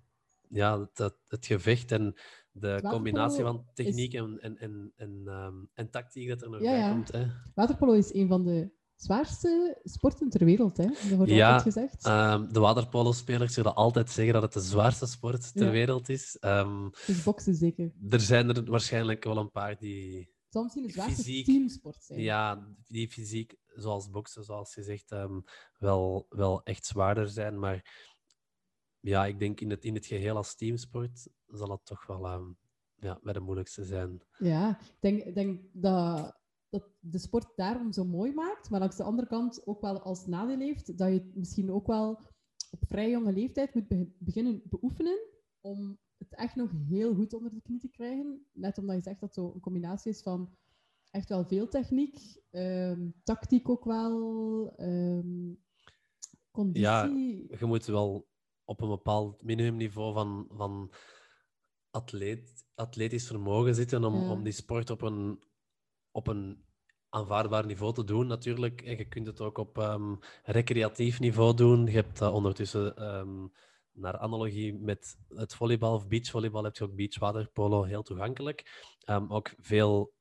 ja, 0.50 0.80
het, 0.94 1.14
het 1.28 1.46
gevecht 1.46 1.92
en 1.92 2.16
de 2.60 2.80
combinatie 2.90 3.44
van 3.44 3.66
techniek 3.74 4.14
en, 4.14 4.40
en, 4.42 4.58
en, 4.58 4.94
en, 4.96 5.22
ehm, 5.26 5.56
en 5.74 5.90
tactiek 5.90 6.28
dat 6.30 6.42
er 6.42 6.50
nog 6.50 6.62
Ja, 6.62 6.72
bij 6.80 6.90
komt. 6.92 7.12
Hè. 7.12 7.26
waterpolo 7.56 7.92
is 7.94 8.14
een 8.14 8.28
van 8.28 8.44
de 8.44 8.72
zwaarste 8.96 9.80
sporten 9.84 10.30
ter 10.30 10.46
wereld. 10.46 10.78
Hè? 10.78 10.86
Dat 10.86 11.10
wordt 11.10 11.32
Ja, 11.32 11.54
altijd 11.54 11.74
gezegd. 11.74 12.06
Ehm, 12.06 12.52
de 12.52 12.60
waterpolo-spelers 12.60 13.54
zullen 13.54 13.76
altijd 13.76 14.10
zeggen 14.10 14.34
dat 14.34 14.44
het 14.44 14.54
de 14.54 14.60
zwaarste 14.62 15.06
sport 15.06 15.54
ter 15.54 15.66
Ja. 15.66 15.72
wereld 15.72 16.10
is. 16.10 16.38
Ehm, 16.40 16.90
Dus 17.08 17.24
boksen 17.24 17.56
zeker. 17.56 17.92
er 18.10 18.20
zijn 18.20 18.50
er 18.56 18.64
waarschijnlijk 18.70 19.24
wel 19.24 19.38
een 19.38 19.52
paar 19.52 19.78
die, 19.78 20.18
Het 20.20 20.28
zal 20.50 20.64
misschien 20.64 20.86
de 20.88 20.92
zwaarste 20.94 21.16
Fysiek. 21.24 21.46
teamsport 21.46 22.04
zijn. 22.04 22.20
ja, 22.22 22.68
die 22.88 23.10
fysiek, 23.10 23.56
zoals 23.68 24.10
boksen, 24.10 24.44
zoals 24.44 24.74
je 24.76 24.84
zegt, 24.84 25.12
ehm, 25.12 25.40
wel, 25.78 26.26
wel 26.30 26.64
echt 26.64 26.86
zwaarder 26.86 27.30
zijn. 27.30 27.60
Maar 27.60 28.08
ja, 29.00 29.26
ik 29.26 29.40
denk 29.40 29.60
in 29.60 29.70
het, 29.70 29.84
in 29.84 29.94
het 29.96 30.06
geheel 30.06 30.36
als 30.36 30.56
teamsport 30.56 31.28
zal 31.52 31.70
het 31.72 31.86
toch 31.86 32.06
wel 32.08 32.26
ehm, 32.26 32.52
ja, 32.96 33.20
bij 33.24 33.34
de 33.34 33.40
moeilijkste 33.40 33.84
zijn. 33.84 34.22
Ja, 34.38 34.80
ik 34.80 34.98
denk, 35.00 35.36
denk 35.36 35.62
dat, 35.72 36.40
dat 36.70 36.84
de 37.00 37.18
sport 37.20 37.48
daarom 37.56 37.94
zo 37.94 38.06
mooi 38.06 38.34
maakt, 38.34 38.70
maar 38.70 38.80
langs 38.80 38.96
de 38.96 39.04
andere 39.04 39.28
kant 39.28 39.68
ook 39.68 39.82
wel 39.82 40.02
als 40.02 40.26
nadeel 40.26 40.60
heeft 40.60 40.98
dat 40.98 41.08
je 41.08 41.14
het 41.14 41.36
misschien 41.36 41.72
ook 41.72 41.88
wel 41.88 42.10
op 42.72 42.80
vrij 42.88 43.10
jonge 43.10 43.34
leeftijd 43.34 43.74
moet 43.74 43.88
be- 43.88 44.12
beginnen 44.18 44.62
beoefenen 44.66 45.20
om 45.62 46.00
het 46.18 46.36
echt 46.36 46.56
nog 46.56 46.72
heel 46.88 47.16
goed 47.16 47.34
onder 47.34 47.52
de 47.54 47.62
knie 47.62 47.80
te 47.80 47.90
krijgen. 47.90 48.46
Net 48.54 48.78
omdat 48.78 48.96
je 48.96 49.02
zegt 49.02 49.20
dat 49.20 49.36
het 49.36 49.38
zo 49.46 49.52
een 49.54 49.60
combinatie 49.62 50.12
is 50.12 50.22
van 50.22 50.58
echt 51.12 51.30
wel 51.30 51.46
veel 51.46 51.68
techniek, 51.68 52.42
ehm, 52.50 53.10
tactiek 53.24 53.70
ook 53.70 53.84
wel, 53.86 54.74
ehm, 54.76 55.54
conditie. 56.52 57.58
Je 57.60 57.66
moet 57.66 57.86
wel 57.86 58.28
op 58.64 58.82
een 58.82 58.90
bepaald 58.90 59.44
minimumniveau 59.44 60.14
van, 60.14 60.46
van 60.50 60.92
atleet, 62.00 62.66
atletisch 62.76 63.28
vermogen 63.28 63.76
zitten 63.76 64.04
om, 64.04 64.30
om 64.30 64.44
die 64.44 64.54
sport 64.54 64.90
op 64.90 65.02
een, 65.02 65.44
op 66.12 66.28
een 66.28 66.64
aanvaardbaar 67.10 67.66
niveau 67.66 67.94
te 67.94 68.04
doen, 68.04 68.28
natuurlijk. 68.28 68.82
En 68.82 68.98
je 68.98 69.06
kunt 69.06 69.28
het 69.28 69.42
ook 69.42 69.58
op 69.58 69.78
ehm, 69.78 70.16
recreatief 70.44 71.20
niveau 71.20 71.56
doen. 71.56 71.86
Je 71.86 71.92
hebt 71.92 72.22
eh, 72.22 72.34
ondertussen, 72.34 72.96
ehm, 72.96 73.48
naar 73.92 74.18
analogie 74.18 74.74
met 74.74 75.18
het 75.28 75.56
volleybal 75.56 75.94
of 75.94 76.08
beachvolleybal, 76.08 76.64
heb 76.64 76.76
je 76.76 76.84
ook 76.84 76.96
beachwaterpolo 76.96 77.84
heel 77.84 78.04
toegankelijk. 78.04 78.88
Ehm, 79.00 79.32
ook 79.32 79.54
veel 79.58 80.14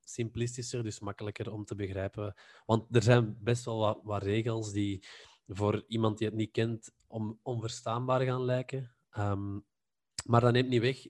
simplistischer, 0.00 0.82
dus 0.82 1.00
makkelijker 1.00 1.52
om 1.52 1.64
te 1.64 1.74
begrijpen. 1.74 2.34
Want 2.66 2.96
er 2.96 3.02
zijn 3.02 3.36
best 3.40 3.64
wel 3.64 3.78
wat, 3.78 4.00
wat 4.02 4.22
regels 4.22 4.72
die 4.72 5.06
voor 5.46 5.84
iemand 5.88 6.18
die 6.18 6.26
het 6.26 6.36
niet 6.36 6.50
kent 6.50 6.92
om, 7.06 7.38
onverstaanbaar 7.42 8.20
gaan 8.20 8.44
lijken. 8.44 8.94
Maar 10.24 10.40
dat 10.40 10.52
neemt 10.52 10.68
niet 10.68 10.80
weg 10.80 11.06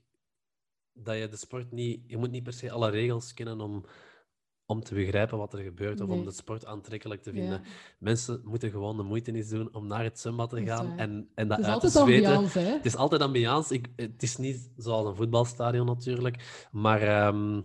dat 0.93 1.17
je 1.17 1.27
de 1.27 1.37
sport 1.37 1.71
niet... 1.71 2.01
Je 2.07 2.17
moet 2.17 2.31
niet 2.31 2.43
per 2.43 2.53
se 2.53 2.71
alle 2.71 2.89
regels 2.89 3.33
kennen 3.33 3.61
om, 3.61 3.85
om 4.65 4.81
te 4.83 4.93
begrijpen 4.93 5.37
wat 5.37 5.53
er 5.53 5.59
gebeurt 5.63 6.01
of 6.01 6.09
om 6.09 6.25
de 6.25 6.31
sport 6.31 6.65
aantrekkelijk 6.65 7.21
te 7.21 7.33
Ja. 7.33 7.39
vinden. 7.39 7.61
Mensen 7.99 8.41
moeten 8.43 8.69
gewoon 8.71 8.97
de 8.97 9.03
moeite 9.03 9.31
eens 9.33 9.49
doen 9.49 9.73
om 9.73 9.87
naar 9.87 10.03
het 10.03 10.19
zwembad 10.19 10.49
te 10.49 10.65
gaan 10.65 10.97
en, 10.97 11.29
en 11.35 11.47
dat 11.47 11.61
uit 11.63 11.81
te 11.81 11.89
zweten. 11.89 12.25
ambiance? 12.35 12.59
Het 12.59 12.85
is 12.85 12.95
altijd 12.95 13.21
ambiance. 13.21 13.73
Ik, 13.73 13.87
het 13.95 14.23
is 14.23 14.37
niet 14.37 14.71
zoals 14.77 15.07
een 15.07 15.15
voetbalstadion 15.15 15.85
natuurlijk. 15.85 16.67
Maar 16.71 17.01
ehm, 17.01 17.61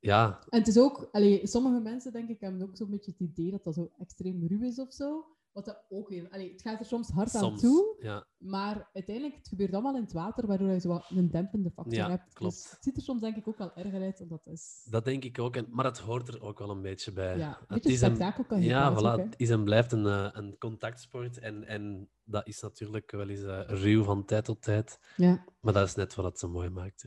ja, 0.00 0.44
En 0.48 0.58
het 0.58 0.68
is 0.68 0.78
ook, 0.78 1.08
allee, 1.12 1.46
sommige 1.46 1.80
mensen 1.80 2.12
denk 2.12 2.28
ik 2.28 2.40
hebben 2.40 2.62
ook 2.62 2.76
zo'n 2.76 2.90
beetje 2.90 3.10
het 3.10 3.20
idee 3.20 3.50
dat 3.50 3.64
dat 3.64 3.74
zo 3.74 3.90
extreem 3.98 4.46
ruw 4.46 4.62
is 4.62 4.78
of 4.78 4.92
zo. 4.92 5.24
Wat 5.52 5.64
dat 5.64 5.84
ook 5.88 6.08
weer, 6.08 6.28
allee, 6.30 6.52
het 6.52 6.62
gaat 6.62 6.80
er 6.80 6.86
soms 6.86 7.08
hard 7.08 7.34
aan 7.34 7.56
toe, 7.56 7.96
Ja, 8.00 8.26
maar 8.36 8.88
uiteindelijk 8.92 9.36
het 9.36 9.48
gebeurt 9.48 9.72
allemaal 9.72 9.94
in 9.96 10.02
het 10.02 10.12
water, 10.12 10.46
waardoor 10.46 10.68
je 10.68 10.80
zo 10.80 11.00
een 11.08 11.30
dempende 11.30 11.70
factor 11.70 11.94
Ja, 11.94 12.08
hebt. 12.08 12.32
klopt. 12.32 12.54
Dus 12.54 12.70
het 12.70 12.84
ziet 12.84 12.96
er 12.96 13.02
soms 13.02 13.20
denk 13.20 13.36
ik 13.36 13.48
ook 13.48 13.58
wel 13.58 13.74
erger 13.74 14.02
uit 14.02 14.18
dan 14.18 14.28
dat 14.28 14.46
is. 14.46 14.86
dat 14.90 15.04
denk 15.04 15.24
ik 15.24 15.38
ook. 15.38 15.56
En, 15.56 15.66
maar 15.70 15.84
het 15.84 15.98
hoort 15.98 16.28
er 16.28 16.42
ook 16.42 16.58
wel 16.58 16.70
een 16.70 16.82
beetje 16.82 17.12
bij. 17.12 17.38
ja, 17.38 17.58
een 17.66 17.74
het 17.74 17.84
is 17.84 18.00
een, 18.00 18.14
spektakel 18.14 18.44
kan 18.44 18.60
je 18.60 18.68
ja, 18.68 18.88
ook, 18.88 18.98
voilà, 18.98 19.22
het 19.22 19.34
is 19.36 19.50
en 19.50 19.64
blijft 19.64 19.92
een, 19.92 20.06
eh, 20.06 20.28
een 20.32 20.58
contactsport. 20.58 21.38
En, 21.38 21.64
en 21.64 22.10
dat 22.24 22.46
is 22.46 22.60
natuurlijk 22.60 23.10
wel 23.10 23.28
eens 23.28 23.42
eh, 23.42 23.60
ruw 23.66 24.02
van 24.02 24.24
tijd 24.24 24.44
tot 24.44 24.62
tijd. 24.62 24.98
Ja. 25.16 25.44
Maar 25.60 25.72
dat 25.72 25.86
is 25.86 25.94
net 25.94 26.14
wat 26.14 26.24
het 26.24 26.38
zo 26.38 26.48
mooi 26.48 26.68
maakt. 26.68 27.06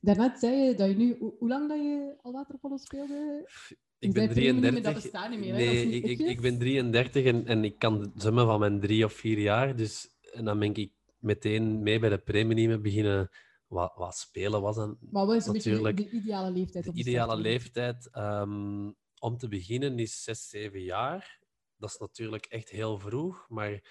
Daarnet 0.00 0.38
zei 0.38 0.56
je 0.56 0.74
dat 0.74 0.88
je 0.88 0.96
nu... 0.96 1.16
Hoe, 1.18 1.34
hoe 1.38 1.48
lang 1.48 1.68
dat 1.68 1.78
je 1.78 2.18
al 2.22 2.32
waterpolo 2.32 2.76
speelde? 2.76 3.48
Ik 3.98 4.12
ben 4.12 4.22
zei 4.22 4.34
premium, 4.34 4.60
33. 4.60 4.82
dat 4.92 5.02
bestaat 5.02 5.30
niet 5.30 5.38
meer, 5.38 5.52
hè? 5.52 5.58
Nee, 5.58 5.90
ik, 5.90 6.04
ik, 6.04 6.18
ik 6.18 6.40
ben 6.40 6.58
33 6.58 7.24
en, 7.24 7.46
en 7.46 7.64
ik 7.64 7.78
kan 7.78 8.12
zwemmen 8.14 8.46
van 8.46 8.60
mijn 8.60 8.80
drie 8.80 9.04
of 9.04 9.12
vier 9.12 9.38
jaar. 9.38 9.76
Dus, 9.76 10.08
en 10.32 10.44
dan 10.44 10.58
ben 10.58 10.74
ik 10.74 10.92
meteen 11.18 11.82
mee 11.82 11.98
bij 11.98 12.08
de 12.08 12.18
premium 12.18 12.82
beginnen. 12.82 13.30
Wat, 13.66 13.92
wat 13.94 14.16
spelen 14.16 14.60
was 14.60 14.76
dan 14.76 14.98
Maar 15.10 15.26
wat 15.26 15.36
is 15.36 15.46
een 15.46 15.52
beetje 15.52 15.70
Natuurlijk. 15.70 15.96
de, 15.96 16.02
de 16.04 16.10
ideale 16.10 16.50
leeftijd? 16.50 16.84
de 16.84 16.92
ideale 16.92 17.36
leeftijd 17.36 18.08
ehm, 18.10 18.90
om 19.18 19.36
te 19.36 19.48
beginnen 19.48 19.98
is 19.98 20.22
6, 20.22 20.48
7 20.48 20.82
jaar. 20.82 21.40
Dat 21.76 21.90
is 21.90 21.98
natuurlijk 21.98 22.46
echt 22.46 22.68
heel 22.68 22.98
vroeg, 22.98 23.46
maar 23.48 23.82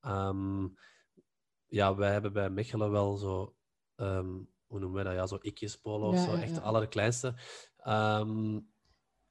ehm, 0.00 0.66
ja, 1.66 1.94
wij 1.94 2.12
hebben 2.12 2.32
bij 2.32 2.50
Mechelen 2.50 2.90
wel 2.90 3.16
zo, 3.16 3.56
ehm, 3.94 4.32
hoe 4.66 4.78
noemen 4.78 4.92
wij 4.92 5.04
dat? 5.04 5.14
Ja, 5.14 5.26
zo 5.26 5.38
ikjespolo 5.40 6.08
of 6.08 6.14
Ja, 6.14 6.24
zo, 6.24 6.30
ja, 6.30 6.40
echt 6.40 6.48
ja. 6.48 6.54
de 6.54 6.60
allerkleinste. 6.60 7.34
Ehm, 7.76 8.58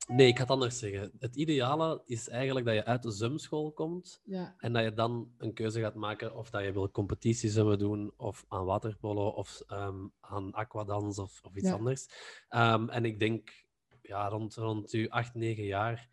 nee, 0.07 0.27
ik 0.27 0.35
ga 0.35 0.41
het 0.41 0.51
anders 0.51 0.79
zeggen. 0.79 1.11
Het 1.19 1.35
ideale 1.35 2.01
is 2.05 2.29
eigenlijk 2.29 2.65
dat 2.65 2.75
je 2.75 2.85
uit 2.85 3.03
de 3.03 3.11
zwemschool 3.11 3.71
komt 3.71 4.21
Ja, 4.23 4.55
en 4.57 4.73
dat 4.73 4.83
je 4.83 4.93
dan 4.93 5.31
een 5.37 5.53
keuze 5.53 5.79
gaat 5.79 5.95
maken 5.95 6.35
of 6.35 6.49
dat 6.49 6.63
je 6.63 6.71
wil 6.71 6.91
competitiezwemmen 6.91 7.79
doen, 7.79 8.13
of 8.17 8.45
aan 8.47 8.65
waterpolo, 8.65 9.27
of 9.27 9.61
ehm, 9.67 10.07
aan 10.19 10.51
aquadans 10.51 11.19
of, 11.19 11.39
of 11.43 11.55
iets 11.55 11.67
Ja. 11.67 11.73
anders. 11.75 12.07
Ehm, 12.49 12.89
en 12.89 13.05
ik 13.05 13.19
denk, 13.19 13.65
ja, 14.01 14.27
rond, 14.27 14.55
rond 14.55 14.91
je 14.91 15.09
8, 15.11 15.33
9 15.33 15.63
jaar 15.63 16.09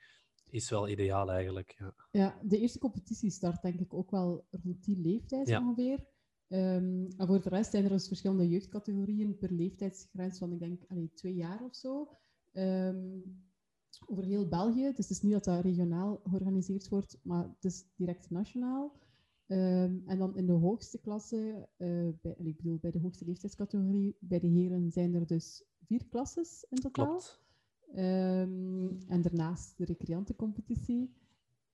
is 0.51 0.71
wel 0.71 0.89
ideaal 0.89 1.31
eigenlijk. 1.31 1.75
Ja. 1.79 1.95
ja, 2.11 2.39
de 2.43 2.59
eerste 2.59 2.79
competitie 2.79 3.31
start 3.31 3.63
denk 3.63 3.81
ik 3.81 3.95
ook 3.95 4.11
wel 4.11 4.47
rond 4.51 4.85
die 4.85 4.99
leeftijd 5.01 5.49
ongeveer. 5.59 6.05
Ehm, 6.49 7.05
en 7.17 7.27
voor 7.27 7.43
de 7.43 7.49
rest 7.49 7.71
zijn 7.71 7.85
er 7.85 7.91
dus 7.91 8.09
verschillende 8.09 8.49
jeugdcategorieën 8.49 9.37
per 9.39 9.53
leeftijdsgrens 9.53 10.39
van, 10.39 10.53
ik 10.53 10.59
denk, 10.59 10.83
allee, 10.89 11.11
twee 11.15 11.35
jaar 11.35 11.63
of 11.65 11.75
zo. 11.77 12.09
Over 14.07 14.25
heel 14.25 14.49
België. 14.49 14.85
Dus 14.95 15.09
het 15.09 15.11
is 15.11 15.23
niet 15.23 15.33
dat 15.33 15.45
dat 15.45 15.63
regionaal 15.65 16.21
georganiseerd 16.25 16.89
wordt, 16.89 17.19
maar 17.23 17.45
het 17.55 17.65
is 17.65 17.85
direct 17.97 18.31
nationaal. 18.31 18.93
Ehm, 19.47 19.97
en 20.07 20.19
dan 20.19 20.37
in 20.37 20.47
de 20.47 20.53
hoogste 20.53 20.99
klasse, 21.01 21.69
eh, 21.77 21.89
bij, 22.23 22.35
ik 22.39 22.57
bedoel, 22.57 22.79
bij 22.81 22.91
de 22.91 22.99
hoogste 22.99 23.25
leeftijdscategorie, 23.25 24.17
bij 24.21 24.39
de 24.41 24.47
heren 24.47 24.91
zijn 24.91 25.15
er 25.15 25.27
dus 25.27 25.65
vier 25.85 26.07
klasses 26.09 26.65
in 26.69 26.79
totaal. 26.79 27.07
Klopt. 27.07 27.41
Ehm, 27.95 28.89
en 29.09 29.23
daarnaast 29.23 29.79
de 29.79 29.85
recreantencompetitie. 29.85 31.15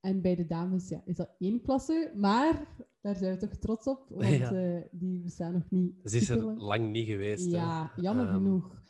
En 0.01 0.21
bij 0.21 0.35
de 0.35 0.47
dames 0.47 0.89
ja, 0.89 1.03
is 1.05 1.17
dat 1.17 1.31
één 1.39 1.61
klasse, 1.63 2.13
maar 2.15 2.69
daar 3.01 3.17
zijn 3.17 3.33
we 3.35 3.47
toch 3.47 3.57
trots 3.57 3.87
op, 3.87 4.09
want 4.11 4.27
Ja. 4.37 4.53
eh, 4.77 4.83
die 4.91 5.21
bestaan 5.21 5.53
nog 5.53 5.71
niet. 5.71 5.95
Ze 6.05 6.17
is 6.17 6.29
er 6.29 6.43
lang 6.57 6.91
niet 6.91 7.07
geweest. 7.07 7.45
hè. 7.45 7.51
Ja, 7.57 7.93
jammer 7.97 8.25
Ehm, 8.27 8.35
genoeg. 8.35 8.83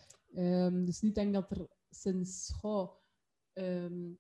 Dus 0.85 1.00
nu 1.00 1.12
denk 1.12 1.26
ik 1.28 1.33
dat 1.35 1.50
er 1.50 1.66
sinds... 1.90 2.52
goh, 2.61 2.90
ehm, 3.56 4.10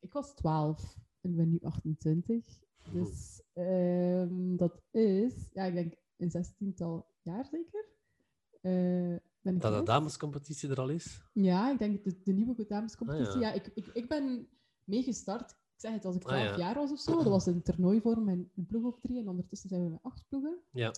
ik 0.00 0.12
was 0.12 0.34
12 0.34 0.96
en 1.20 1.34
ben 1.36 1.50
nu 1.50 1.58
28. 1.62 2.44
Dus 2.92 3.42
ehm, 3.52 4.56
dat 4.56 4.82
is, 4.90 5.50
ja, 5.52 5.64
ik 5.64 5.74
denk 5.74 5.94
een 6.16 6.30
zestiental 6.30 7.06
jaar 7.22 7.44
zeker. 7.44 7.88
Eh, 8.60 9.16
ben 9.40 9.54
ik 9.54 9.60
Dat 9.60 9.78
de 9.78 9.82
damescompetitie 9.82 10.70
er 10.70 10.80
al 10.80 10.88
is. 10.88 11.22
Ja, 11.32 11.70
ik 11.72 11.78
denk 11.78 12.04
de, 12.04 12.20
de 12.22 12.32
nieuwe 12.32 12.66
damescompetitie. 12.66 13.34
Ah, 13.34 13.40
ja. 13.40 13.48
ja. 13.48 13.52
ik, 13.52 13.70
ik, 13.74 13.86
ik 13.86 14.08
ben 14.08 14.48
meegestart. 14.84 15.50
Ik 15.50 15.82
zeg 15.82 15.92
het 15.92 16.04
als 16.04 16.16
ik 16.16 16.22
Ah, 16.22 16.28
12 16.28 16.44
ja. 16.44 16.56
jaar 16.56 16.74
was 16.74 16.90
of 16.90 16.98
zo. 17.00 17.16
Dat 17.16 17.24
was 17.24 17.46
een 17.46 17.62
toernooivorm 17.62 18.24
met 18.24 18.38
een 18.56 18.66
ploeg 18.66 18.84
op 18.84 19.00
drie. 19.00 19.18
En 19.20 19.28
ondertussen 19.28 19.68
zijn 19.68 19.84
we 19.84 19.90
met 19.90 20.02
acht 20.02 20.24
ploegen. 20.28 20.58
Ja. 20.70 20.94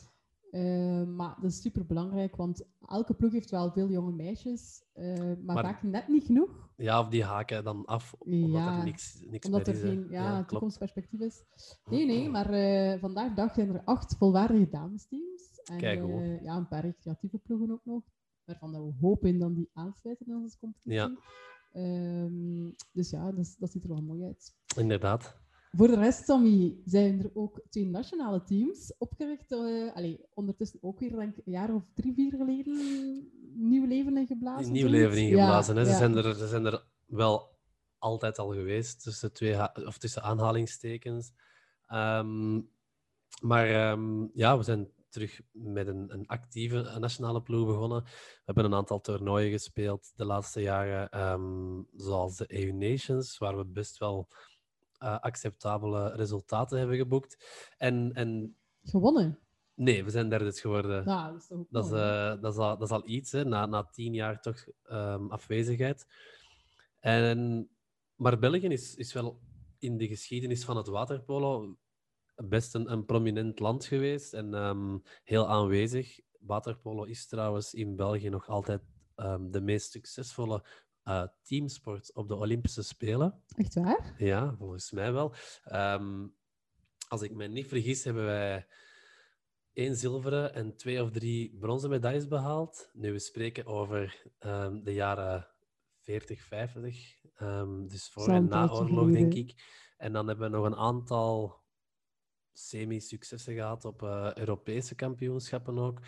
Eh, 0.51 1.05
maar 1.05 1.37
dat 1.41 1.51
is 1.51 1.61
super 1.61 1.87
belangrijk, 1.87 2.37
want 2.37 2.65
elke 2.87 3.15
ploeg 3.15 3.33
heeft 3.33 3.51
wel 3.51 3.71
veel 3.73 3.89
jonge 3.91 4.13
meisjes, 4.13 4.83
eh, 4.93 5.15
maar, 5.19 5.37
Maar- 5.55 5.65
vaak 5.65 5.83
net 5.83 6.09
niet 6.09 6.25
genoeg. 6.25 6.71
ja, 6.77 7.01
of 7.01 7.09
die 7.09 7.25
haken 7.25 7.65
dan 7.65 7.85
af, 7.85 8.15
omdat 8.19 8.51
Ja, 8.51 8.79
er 8.79 8.85
niks, 8.85 9.21
niks 9.27 9.47
Omdat 9.47 9.67
er 9.69 9.75
is. 9.75 9.81
geen 9.81 10.07
ja, 10.11 10.45
toekomstperspectief 10.45 11.21
is. 11.21 11.45
Nee, 11.91 12.07
nee, 12.07 12.29
maar 12.29 12.51
eh, 12.51 13.01
vandaag 13.01 13.35
dag 13.35 13.55
zijn 13.55 13.69
er 13.75 13.83
acht 13.85 14.17
volwaardige 14.17 14.69
damesteams. 14.69 15.61
En 15.65 15.79
Kijk, 15.79 16.01
hoor. 16.01 16.23
ja, 16.43 16.57
een 16.57 16.69
paar 16.69 16.85
recreatieve 16.85 17.39
ploegen 17.39 17.71
ook 17.71 17.85
nog. 17.85 18.03
Waarvan 18.45 18.73
dat 18.73 18.83
we 18.83 18.93
hopen 19.01 19.39
dan 19.39 19.55
die 19.55 19.71
aansluiten 19.73 20.27
in 20.27 20.35
onze 20.37 20.59
competitie. 20.59 20.93
Ja. 20.93 21.17
Ehm, 21.73 22.71
dus 22.93 23.11
ja, 23.11 23.33
dat, 23.33 23.57
dat 23.59 23.71
ziet 23.71 23.83
er 23.83 23.89
wel 23.89 24.03
mooi 24.03 24.25
uit. 24.25 24.55
Inderdaad. 24.77 25.41
Voor 25.71 25.87
de 25.87 25.97
rest, 25.97 26.25
Sammy, 26.25 26.77
zijn 26.85 27.19
er 27.19 27.31
ook 27.35 27.61
twee 27.69 27.87
nationale 27.87 28.43
teams 28.43 28.95
opgericht. 28.99 29.53
allee, 29.95 30.21
ondertussen 30.35 30.79
ook 30.83 31.01
weer 31.01 31.17
denk 31.17 31.37
ik, 31.37 31.47
een 31.47 31.53
jaar 31.53 31.75
of 31.75 31.83
drie, 31.95 32.15
vier 32.15 32.33
geleden 32.37 32.77
nieuw 33.55 33.87
leven 33.87 34.17
ingeblazen. 34.17 34.73
Nieuw 34.73 34.89
leven 34.89 35.17
ingeblazen. 35.17 35.75
Ja, 35.75 35.81
hè. 35.81 35.87
Ze, 35.87 35.93
ja. 35.93 35.99
zijn 35.99 36.17
er, 36.17 36.35
ze 36.35 36.47
zijn 36.47 36.65
er 36.65 36.85
wel 37.07 37.59
altijd 37.99 38.39
al 38.39 38.53
geweest, 38.53 39.03
tussen, 39.03 39.33
twee 39.33 39.87
of 39.87 39.99
tussen 39.99 40.23
aanhalingstekens. 40.23 41.33
Ehm, 41.87 42.61
maar 43.43 43.67
ehm, 43.67 44.27
ja, 44.33 44.57
we 44.57 44.63
zijn 44.63 44.93
terug 45.09 45.41
met 45.53 45.87
een, 45.87 46.13
een 46.13 46.27
actieve 46.27 46.97
nationale 46.99 47.43
ploeg 47.43 47.67
begonnen. 47.67 48.03
We 48.05 48.43
hebben 48.45 48.65
een 48.65 48.75
aantal 48.75 49.01
toernooien 49.01 49.51
gespeeld 49.51 50.13
de 50.17 50.25
laatste 50.25 50.61
jaren, 50.61 51.11
ehm, 51.11 51.83
zoals 51.97 52.37
de 52.37 52.47
EU 52.49 52.73
Nations, 52.73 53.39
waar 53.39 53.57
we 53.57 53.65
best 53.65 53.99
wel 53.99 54.29
eh, 54.99 55.19
acceptabele 55.19 56.09
resultaten 56.09 56.79
hebben 56.79 56.97
geboekt. 56.97 57.45
En, 57.77 58.13
en 58.15 58.57
Gewonnen. 58.83 59.39
nee, 59.75 60.05
we 60.05 60.11
zijn 60.11 60.29
derde 60.29 60.53
geworden. 60.53 61.05
Nou, 61.05 61.33
dat 61.33 61.41
is 61.41 61.47
toch 61.47 61.67
Dat 61.71 61.85
is, 61.85 61.91
eh, 61.93 62.41
dat, 62.41 62.53
is 62.53 62.59
al, 62.59 62.79
dat 62.79 62.89
is 62.89 62.95
al 62.95 63.09
iets, 63.09 63.33
hè, 63.33 63.45
na, 63.45 63.67
na 63.67 63.85
tien 63.85 64.15
jaar 64.15 64.41
toch 64.41 64.67
ehm, 64.83 65.27
afwezigheid. 65.27 66.07
En, 67.01 67.69
maar 68.15 68.39
België 68.39 68.67
is, 68.67 68.95
is 68.95 69.13
wel 69.13 69.41
in 69.79 69.97
de 69.97 70.09
geschiedenis 70.09 70.65
van 70.65 70.77
het 70.77 70.87
waterpolo 70.87 71.77
best 72.37 72.75
een, 72.75 72.93
een 72.93 73.05
prominent 73.05 73.59
land 73.59 73.85
geweest 73.85 74.35
en 74.35 74.55
ehm, 74.55 74.99
heel 75.25 75.49
aanwezig. 75.49 76.21
Waterpolo 76.39 77.05
is 77.05 77.27
trouwens 77.27 77.75
in 77.75 77.97
België 77.97 78.29
nog 78.29 78.49
altijd 78.49 78.83
ehm, 79.15 79.51
de 79.51 79.61
meest 79.61 79.91
succesvolle 79.91 80.65
eh, 81.09 81.27
teamsport 81.43 82.15
op 82.15 82.29
de 82.29 82.35
Olympische 82.35 82.83
Spelen. 82.83 83.43
Echt 83.57 83.75
waar? 83.75 84.15
Ja, 84.19 84.55
volgens 84.59 84.91
mij 84.91 85.13
wel. 85.13 85.35
Ehm, 85.65 86.27
als 87.09 87.23
ik 87.23 87.35
me 87.35 87.47
niet 87.47 87.67
vergis, 87.67 88.05
hebben 88.05 88.25
wij 88.25 88.67
één 89.73 89.97
zilveren 89.97 90.55
en 90.55 90.77
twee 90.77 91.03
of 91.03 91.11
drie 91.11 91.57
bronzen 91.59 91.91
medailles 91.91 92.27
behaald. 92.29 92.91
Nu, 92.93 93.13
we 93.13 93.19
spreken 93.19 93.67
over 93.67 94.23
ehm, 94.39 94.83
de 94.83 94.93
jaren 94.93 95.49
40, 96.01 96.43
50. 96.43 97.23
ehm, 97.35 97.87
dus 97.87 98.09
voor 98.09 98.29
en 98.29 98.49
na 98.49 98.69
oorlog, 98.71 99.11
denk 99.11 99.35
ik. 99.35 99.55
En 99.97 100.13
dan 100.13 100.29
hebben 100.29 100.51
we 100.51 100.57
nog 100.57 100.67
een 100.67 100.77
aantal 100.77 101.61
semi-successen 102.53 103.55
gehad 103.55 103.85
op 103.85 104.03
eh, 104.03 104.31
Europese 104.35 104.95
kampioenschappen 104.95 105.79
ook. 105.79 106.01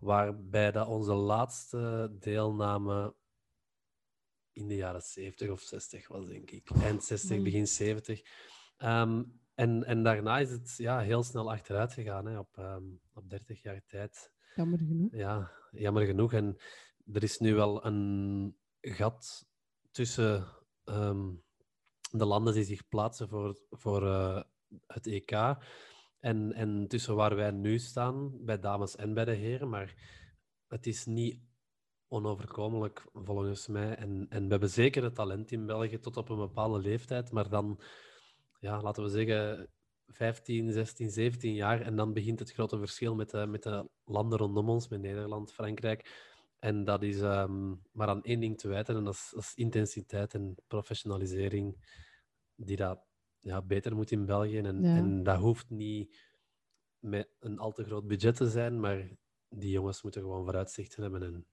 Waarbij 0.00 0.72
dat 0.72 0.86
onze 0.86 1.14
laatste 1.14 2.16
deelname 2.20 3.14
in 4.58 4.68
de 4.68 4.76
jaren 4.76 5.02
70 5.02 5.50
of 5.50 5.60
60 5.60 6.08
was, 6.08 6.26
denk 6.26 6.50
ik. 6.50 6.70
Eind 6.70 7.04
60, 7.04 7.30
Amai. 7.30 7.42
begin 7.42 7.66
70. 7.66 8.22
Ehm, 8.76 9.22
en, 9.54 9.84
en 9.84 10.02
daarna 10.02 10.38
is 10.38 10.50
het 10.50 10.74
ja, 10.76 11.00
heel 11.00 11.22
snel 11.22 11.50
achteruit 11.50 11.92
gegaan, 11.92 12.26
hè, 12.26 12.38
op, 12.38 12.58
ehm, 12.58 12.84
op 13.12 13.30
30 13.30 13.62
jaar 13.62 13.82
tijd. 13.86 14.32
Jammer 14.54 14.78
genoeg. 14.78 15.12
Ja, 15.12 15.50
jammer 15.70 16.06
genoeg. 16.06 16.32
En 16.32 16.56
er 17.12 17.22
is 17.22 17.38
nu 17.38 17.54
wel 17.54 17.84
een 17.84 18.56
gat 18.80 19.46
tussen 19.90 20.46
ehm, 20.84 21.34
de 22.10 22.24
landen 22.24 22.54
die 22.54 22.64
zich 22.64 22.88
plaatsen 22.88 23.28
voor, 23.28 23.60
voor 23.70 24.06
eh, 24.06 24.42
het 24.86 25.06
EK. 25.06 25.32
En, 26.18 26.52
en 26.52 26.88
tussen 26.88 27.14
waar 27.14 27.36
wij 27.36 27.50
nu 27.50 27.78
staan, 27.78 28.44
bij 28.44 28.58
dames 28.58 28.96
en 28.96 29.14
bij 29.14 29.24
de 29.24 29.34
heren, 29.34 29.68
maar 29.68 29.94
het 30.68 30.86
is 30.86 31.04
niet 31.04 31.40
onoverkomelijk 32.08 33.04
volgens 33.12 33.66
mij. 33.66 33.94
En, 33.94 34.26
en 34.28 34.44
we 34.44 34.50
hebben 34.50 34.70
zeker 34.70 35.02
het 35.02 35.14
talent 35.14 35.50
in 35.50 35.66
België 35.66 35.98
tot 35.98 36.16
op 36.16 36.28
een 36.28 36.36
bepaalde 36.36 36.78
leeftijd, 36.78 37.30
maar 37.30 37.48
dan, 37.48 37.80
ja, 38.60 38.82
laten 38.82 39.02
we 39.02 39.08
zeggen, 39.08 39.68
15, 40.06 40.72
16, 40.72 41.10
17 41.10 41.54
jaar. 41.54 41.80
En 41.80 41.96
dan 41.96 42.12
begint 42.12 42.38
het 42.38 42.52
grote 42.52 42.78
verschil 42.78 43.14
met 43.14 43.30
de, 43.30 43.46
met 43.46 43.62
de 43.62 43.88
landen 44.04 44.38
rondom 44.38 44.68
ons, 44.68 44.88
met 44.88 45.00
Nederland, 45.00 45.52
Frankrijk. 45.52 46.26
En 46.58 46.84
dat 46.84 47.02
is 47.02 47.20
um, 47.20 47.82
maar 47.92 48.08
aan 48.08 48.22
één 48.22 48.40
ding 48.40 48.58
te 48.58 48.68
wijten, 48.68 48.96
en 48.96 49.04
dat 49.04 49.14
is, 49.14 49.30
dat 49.34 49.42
is, 49.42 49.54
intensiteit 49.54 50.34
en 50.34 50.54
professionalisering, 50.66 51.76
die 52.54 52.76
dat 52.76 53.00
ja, 53.38 53.62
beter 53.62 53.96
moet 53.96 54.10
in 54.10 54.26
België. 54.26 54.58
En, 54.58 54.82
Ja. 54.82 54.96
en 54.96 55.22
dat 55.22 55.38
hoeft 55.38 55.70
niet 55.70 56.26
met 56.98 57.28
een 57.38 57.58
al 57.58 57.72
te 57.72 57.84
groot 57.84 58.06
budget 58.06 58.36
te 58.36 58.48
zijn, 58.48 58.80
maar 58.80 59.08
die 59.48 59.70
jongens 59.70 60.02
moeten 60.02 60.22
gewoon 60.22 60.44
vooruitzichten 60.44 61.02
hebben. 61.02 61.22
En, 61.22 61.46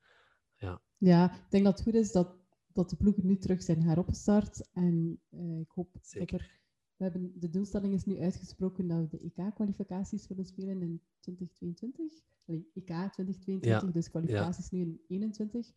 Ja, 0.98 1.34
ik 1.34 1.52
denk 1.52 1.64
dat 1.64 1.74
het 1.74 1.84
goed 1.84 1.94
is 1.94 2.12
dat, 2.12 2.36
dat 2.74 2.90
de 2.90 2.96
ploegen 2.96 3.26
nu 3.26 3.38
terug 3.38 3.62
zijn 3.62 3.82
heropgestart. 3.82 4.70
En 4.74 5.20
eh, 5.30 5.60
ik 5.60 5.70
hoop 5.70 5.96
Zeker. 6.02 6.32
dat 6.32 6.40
er... 6.40 6.64
We 6.98 7.04
hebben, 7.04 7.32
de 7.40 7.50
doelstelling 7.50 7.94
is 7.94 8.06
nu 8.06 8.20
uitgesproken 8.20 8.88
dat 8.88 8.98
we 8.98 9.08
de 9.18 9.32
EK-kwalificaties 9.36 10.28
willen 10.28 10.46
spelen 10.46 10.82
in 10.82 11.02
2022. 11.20 12.22
Allee, 12.48 12.70
EK 12.74 12.86
2022, 12.86 13.70
Ja, 13.70 13.92
dus 13.92 14.10
kwalificaties 14.10 14.70
nu 14.70 14.80
in 14.80 15.02
21. 15.08 15.74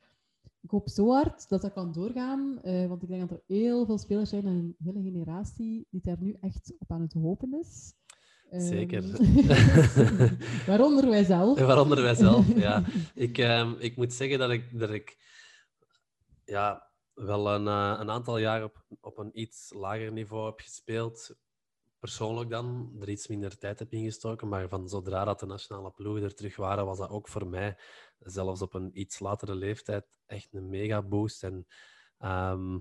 Ik 0.60 0.70
hoop 0.70 0.88
zo 0.88 1.10
hard 1.10 1.48
dat 1.48 1.62
dat 1.62 1.72
kan 1.72 1.92
doorgaan, 1.92 2.62
eh, 2.62 2.86
want 2.86 3.02
ik 3.02 3.08
denk 3.08 3.28
dat 3.28 3.30
er 3.30 3.44
heel 3.46 3.86
veel 3.86 3.98
spelers 3.98 4.30
zijn 4.30 4.46
en 4.46 4.54
een 4.54 4.76
hele 4.78 5.02
generatie 5.02 5.86
die 5.90 6.00
daar 6.02 6.20
nu 6.20 6.36
echt 6.40 6.74
op 6.78 6.90
aan 6.92 7.00
het 7.00 7.12
hopen 7.12 7.54
is. 7.54 7.94
Ehm, 8.50 8.60
Zeker. 8.60 9.02
Waaronder 10.66 11.08
wij 11.08 11.24
zelf. 11.24 11.58
Waaronder 11.66 12.02
wij 12.02 12.14
zelf, 12.14 12.46
ja. 12.56 12.82
Ik, 13.14 13.38
ehm, 13.38 13.74
ik 13.78 13.96
moet 13.96 14.12
zeggen 14.12 14.38
dat 14.38 14.50
ik, 14.50 14.78
dat 14.78 14.90
ik 14.90 15.16
ja, 16.44 16.90
wel 17.14 17.48
een, 17.48 17.66
eh, 17.66 17.96
een 18.00 18.10
aantal 18.10 18.38
jaar 18.38 18.64
op, 18.64 18.84
op 19.00 19.18
een 19.18 19.40
iets 19.40 19.72
lager 19.74 20.12
niveau 20.12 20.46
heb 20.46 20.60
gespeeld. 20.60 21.36
Persoonlijk 21.98 22.50
dan, 22.50 22.96
er 23.00 23.08
iets 23.08 23.26
minder 23.26 23.58
tijd 23.58 23.78
heb 23.78 23.92
ingestoken. 23.92 24.48
Maar 24.48 24.68
van 24.68 24.88
zodra 24.88 25.24
dat 25.24 25.40
de 25.40 25.46
nationale 25.46 25.90
ploegen 25.90 26.22
er 26.22 26.34
terug 26.34 26.56
waren, 26.56 26.86
was 26.86 26.98
dat 26.98 27.10
ook 27.10 27.28
voor 27.28 27.46
mij, 27.46 27.76
zelfs 28.18 28.62
op 28.62 28.74
een 28.74 29.00
iets 29.00 29.18
latere 29.18 29.54
leeftijd, 29.54 30.06
echt 30.26 30.54
een 30.54 30.68
mega 30.68 31.02
boost. 31.02 31.42
En 31.42 31.66
ehm, 32.18 32.78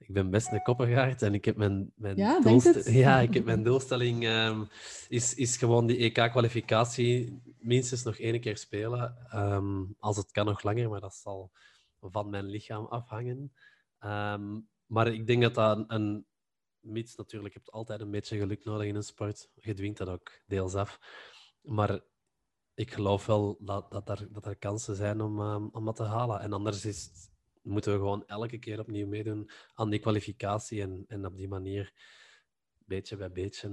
ik 0.00 0.12
ben 0.12 0.30
best 0.30 0.52
een 0.52 0.62
koppengaard 0.62 1.22
en 1.22 1.34
ik 1.34 1.44
heb 1.44 1.56
mijn, 1.56 1.92
mijn, 1.96 2.16
Ja, 2.16 2.40
doelst- 2.40 2.66
ik 3.22 3.34
heb 3.34 3.44
mijn 3.44 3.62
doelstelling 3.62 4.24
ehm, 4.24 4.64
is, 5.08 5.34
is 5.34 5.56
gewoon 5.56 5.86
die 5.86 5.96
EK-kwalificatie 5.96 7.40
minstens 7.58 8.02
nog 8.02 8.16
één 8.18 8.40
keer 8.40 8.56
spelen. 8.56 9.16
Ehm, 9.30 9.84
als 9.98 10.16
het 10.16 10.30
kan 10.30 10.44
nog 10.46 10.62
langer, 10.62 10.88
maar 10.90 11.00
dat 11.00 11.14
zal 11.14 11.50
van 12.00 12.30
mijn 12.30 12.44
lichaam 12.46 12.86
afhangen. 12.86 13.52
Ehm, 13.98 14.60
maar 14.86 15.06
ik 15.12 15.26
denk 15.26 15.42
dat 15.42 15.54
dat 15.54 15.78
een, 15.78 15.94
een 15.94 16.26
mits 16.80 17.16
natuurlijk, 17.16 17.54
je 17.54 17.60
hebt 17.60 17.72
altijd 17.72 18.00
een 18.00 18.10
beetje 18.10 18.38
geluk 18.38 18.64
nodig 18.64 18.86
in 18.86 18.94
een 18.94 19.02
sport. 19.02 19.50
Je 19.54 19.74
dwingt 19.74 19.98
dat 19.98 20.08
ook 20.08 20.30
deels 20.46 20.74
af. 20.74 21.00
Maar 21.60 22.00
ik 22.74 22.92
geloof 22.92 23.26
wel 23.26 23.56
dat, 23.60 23.90
dat, 23.90 24.08
er, 24.08 24.28
dat 24.32 24.46
er 24.46 24.56
kansen 24.56 24.96
zijn 24.96 25.20
om, 25.20 25.40
om 25.72 25.84
dat 25.84 25.96
te 25.96 26.02
halen. 26.02 26.40
En 26.40 26.52
anders 26.52 26.84
is 26.84 27.02
het- 27.04 27.28
moeten 27.62 27.92
we 27.92 27.98
gewoon 27.98 28.26
elke 28.26 28.58
keer 28.58 28.80
opnieuw 28.80 29.06
meedoen 29.06 29.50
aan 29.74 29.90
die 29.90 30.00
kwalificatie 30.00 30.82
en, 30.82 31.04
en 31.08 31.26
op 31.26 31.36
die 31.36 31.48
manier 31.48 31.92
beetje 32.84 33.16
bij 33.16 33.32
beetje 33.32 33.68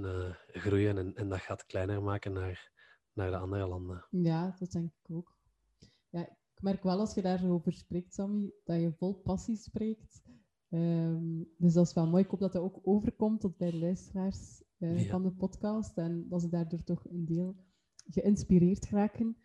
eh, 0.52 0.60
groeien 0.62 0.98
en, 0.98 1.14
en 1.14 1.28
dat 1.28 1.38
gaat 1.40 1.66
kleiner 1.66 2.02
maken 2.02 2.32
naar, 2.32 2.70
naar 3.12 3.30
de 3.30 3.36
andere 3.36 3.66
landen. 3.66 4.06
Ja, 4.10 4.54
dat 4.58 4.70
denk 4.70 4.92
ik 5.02 5.10
ook. 5.10 5.36
Ja, 6.10 6.20
ik 6.20 6.62
merk 6.62 6.82
wel 6.82 6.98
als 6.98 7.14
je 7.14 7.22
daarover 7.22 7.72
spreekt, 7.72 8.14
Sammy, 8.14 8.50
dat 8.64 8.80
je 8.80 8.92
vol 8.92 9.14
passie 9.14 9.56
spreekt. 9.56 10.22
Ehm, 10.70 11.42
dus 11.56 11.72
dat 11.72 11.86
is 11.86 11.94
wel 11.94 12.06
mooi. 12.06 12.24
Ik 12.24 12.30
hoop 12.30 12.40
dat 12.40 12.52
dat 12.52 12.62
ook 12.62 12.78
overkomt 12.82 13.40
tot 13.40 13.56
bij 13.56 13.70
de 13.70 13.78
luisteraars 13.78 14.62
eh, 14.78 15.04
Ja. 15.04 15.10
van 15.10 15.22
de 15.22 15.32
podcast 15.32 15.96
en 15.96 16.28
dat 16.28 16.40
ze 16.42 16.48
daardoor 16.48 16.84
toch 16.84 17.04
een 17.10 17.24
deel 17.24 17.56
geïnspireerd 18.10 18.88
raken. 18.90 19.36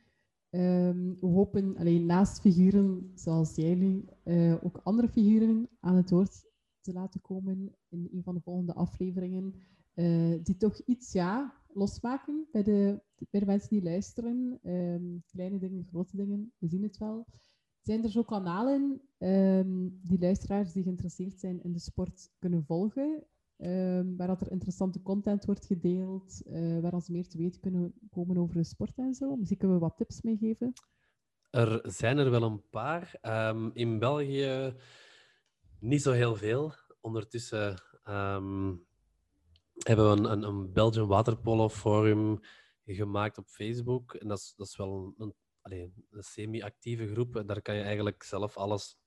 Ehm, 0.53 1.13
we 1.19 1.27
hopen 1.27 1.77
alleen 1.77 2.05
naast 2.05 2.39
figuren 2.41 3.11
zoals 3.15 3.55
jij 3.55 3.75
nu 3.75 4.05
eh, 4.23 4.63
ook 4.65 4.79
andere 4.83 5.07
figuren 5.09 5.69
aan 5.79 5.95
het 5.95 6.09
woord 6.09 6.45
te 6.81 6.93
laten 6.93 7.21
komen 7.21 7.75
in 7.89 8.09
een 8.11 8.23
van 8.23 8.33
de 8.35 8.41
volgende 8.41 8.73
afleveringen. 8.73 9.53
eh, 9.93 10.43
die 10.43 10.57
toch 10.57 10.79
iets 10.85 11.11
ja, 11.11 11.53
losmaken 11.73 12.47
bij 12.51 12.63
de, 12.63 13.01
mensen 13.45 13.69
die 13.69 13.83
luisteren. 13.83 14.59
Ehm, 14.63 15.17
kleine 15.25 15.59
dingen, 15.59 15.85
grote 15.85 16.15
dingen, 16.15 16.53
we 16.57 16.67
zien 16.67 16.83
het 16.83 16.97
wel. 16.97 17.25
Zijn 17.81 18.03
er 18.03 18.09
zo 18.11 18.23
kanalen 18.23 19.01
ehm, 19.17 19.89
die 20.01 20.19
luisteraars 20.19 20.73
die 20.73 20.83
geïnteresseerd 20.83 21.39
zijn 21.39 21.63
in 21.63 21.71
de 21.73 21.79
sport 21.79 22.29
kunnen 22.39 22.65
volgen? 22.65 23.23
Ehm, 23.57 24.15
waar 24.15 24.27
dat 24.27 24.41
er 24.41 24.51
interessante 24.51 25.01
content 25.01 25.45
wordt 25.45 25.65
gedeeld, 25.65 26.41
eh, 26.45 26.79
waar 26.79 27.01
ze 27.01 27.11
meer 27.11 27.27
te 27.27 27.37
weten 27.37 27.61
kunnen 27.61 27.93
komen 28.09 28.37
over 28.37 28.55
de 28.55 28.63
sport 28.63 28.97
en 28.97 29.13
zo. 29.13 29.35
Misschien 29.35 29.57
kunnen 29.57 29.77
we 29.77 29.83
wat 29.83 29.97
tips 29.97 30.21
meegeven. 30.21 30.73
Er 31.49 31.79
zijn 31.83 32.17
er 32.17 32.31
wel 32.31 32.43
een 32.43 32.69
paar. 32.69 33.17
Ehm, 33.21 33.69
in 33.73 33.99
België 33.99 34.75
niet 35.79 36.01
zo 36.01 36.11
heel 36.11 36.35
veel. 36.35 36.73
Ondertussen 37.01 37.81
ehm, 38.03 38.75
hebben 39.73 40.11
we 40.11 40.17
een, 40.17 40.31
een, 40.31 40.43
een 40.43 40.73
Belgian 40.73 41.07
Waterpolo 41.07 41.69
Forum 41.69 42.39
gemaakt 42.85 43.37
op 43.37 43.47
Facebook. 43.47 44.13
En 44.13 44.27
dat 44.27 44.37
is, 44.37 44.53
dat 44.55 44.67
is 44.67 44.75
wel 44.75 45.13
een, 45.17 45.33
een, 45.61 45.93
semi-actieve 46.23 47.07
groep. 47.07 47.43
Daar 47.45 47.61
kan 47.61 47.75
je 47.75 47.81
eigenlijk 47.81 48.23
zelf 48.23 48.57
alles 48.57 48.97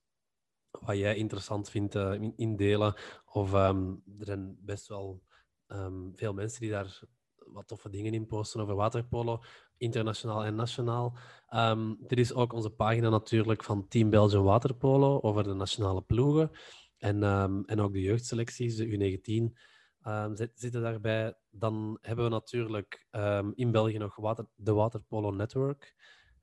wat 0.71 0.97
jij 0.97 1.15
interessant 1.15 1.69
vindt 1.69 1.95
eh, 1.95 2.13
in- 2.13 2.33
indelen. 2.35 2.93
Of 3.25 3.53
ehm, 3.53 3.89
er 4.19 4.25
zijn 4.25 4.57
best 4.61 4.87
wel 4.87 5.21
ehm, 5.67 6.13
veel 6.13 6.33
mensen 6.33 6.61
die 6.61 6.69
daar 6.69 6.99
wat 7.37 7.67
toffe 7.67 7.89
dingen 7.89 8.13
in 8.13 8.25
posten 8.27 8.61
over 8.61 8.75
waterpolo, 8.75 9.41
internationaal 9.77 10.43
en 10.45 10.55
nationaal. 10.55 11.17
Ehm, 11.47 11.93
er 12.07 12.19
is 12.19 12.33
ook 12.33 12.53
onze 12.53 12.69
pagina 12.69 13.09
natuurlijk 13.09 13.63
van 13.63 13.87
Team 13.87 14.09
Belgian 14.09 14.43
Waterpolo 14.43 15.19
over 15.21 15.43
de 15.43 15.53
nationale 15.53 16.01
ploegen. 16.01 16.51
En, 16.97 17.23
en 17.65 17.79
ook 17.81 17.93
de 17.93 18.01
jeugdselecties, 18.01 18.75
de 18.75 18.85
U19, 18.87 19.57
ehm, 20.01 20.35
zit- 20.35 20.59
zitten 20.59 20.81
daarbij. 20.81 21.35
Dan 21.49 21.97
hebben 22.01 22.25
we 22.25 22.31
natuurlijk 22.31 23.07
in 23.53 23.71
België 23.71 23.97
nog 23.97 24.15
water, 24.15 24.45
de 24.55 24.73
Waterpolo 24.73 25.31
Network. 25.31 25.95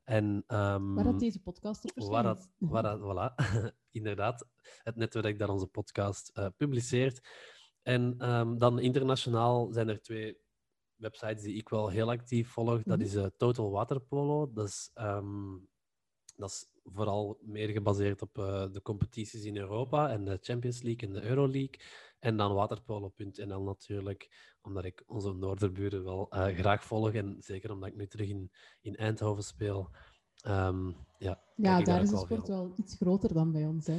En, 0.04 0.44
ehm, 0.46 0.94
Waar 0.94 1.04
dat 1.04 1.18
deze 1.20 1.40
podcast 1.42 1.84
op 1.84 1.90
waar 1.94 2.24
verschijnt. 2.24 2.24
dat, 2.58 2.70
waar 2.70 2.82
dat, 2.82 3.00
voilà, 3.00 3.34
inderdaad, 3.98 4.46
het 4.82 4.96
netwerk 4.96 5.38
dat 5.38 5.48
onze 5.48 5.66
podcast 5.66 6.28
eh, 6.28 6.46
publiceert. 6.56 7.28
En 7.82 8.14
ehm, 8.18 8.58
dan 8.58 8.78
internationaal 8.78 9.72
zijn 9.72 9.88
er 9.88 10.02
twee 10.02 10.38
websites 10.94 11.42
die 11.42 11.54
ik 11.56 11.68
wel 11.68 11.88
heel 11.88 12.10
actief 12.10 12.48
volg. 12.50 12.82
Dat 12.82 12.98
Mhm. 12.98 13.06
is 13.06 13.14
eh, 13.14 13.26
Total 13.36 13.70
Waterpolo. 13.70 14.52
Dat 14.52 14.66
is, 14.68 14.90
ehm, 14.94 15.56
dat 16.36 16.50
is 16.50 16.66
vooral 16.84 17.38
meer 17.42 17.68
gebaseerd 17.68 18.22
op 18.22 18.38
eh, 18.38 18.66
de 18.72 18.82
competities 18.82 19.44
in 19.44 19.56
Europa 19.56 20.10
en 20.10 20.24
de 20.24 20.38
Champions 20.40 20.82
League 20.82 21.08
en 21.08 21.14
de 21.14 21.22
Euroleague. 21.22 21.80
En 22.24 22.36
dan 22.36 22.54
waterpolo.nl 22.54 23.62
natuurlijk, 23.62 24.28
omdat 24.62 24.84
ik 24.84 25.02
onze 25.06 25.32
Noorderburen 25.32 26.04
wel 26.04 26.30
eh, 26.30 26.56
graag 26.58 26.84
volg. 26.84 27.12
En 27.12 27.36
zeker 27.38 27.72
omdat 27.72 27.88
ik 27.88 27.96
nu 27.96 28.06
terug 28.06 28.28
in, 28.28 28.50
in 28.80 28.94
Eindhoven 28.96 29.42
speel. 29.44 29.90
Ehm, 30.42 30.90
ja, 31.18 31.82
daar 31.82 32.02
is 32.02 32.10
de 32.10 32.16
sport 32.16 32.48
wel 32.48 32.72
iets 32.76 32.96
groter 32.96 33.34
dan 33.34 33.52
bij 33.52 33.66
ons. 33.66 33.86
Hè. 33.86 33.96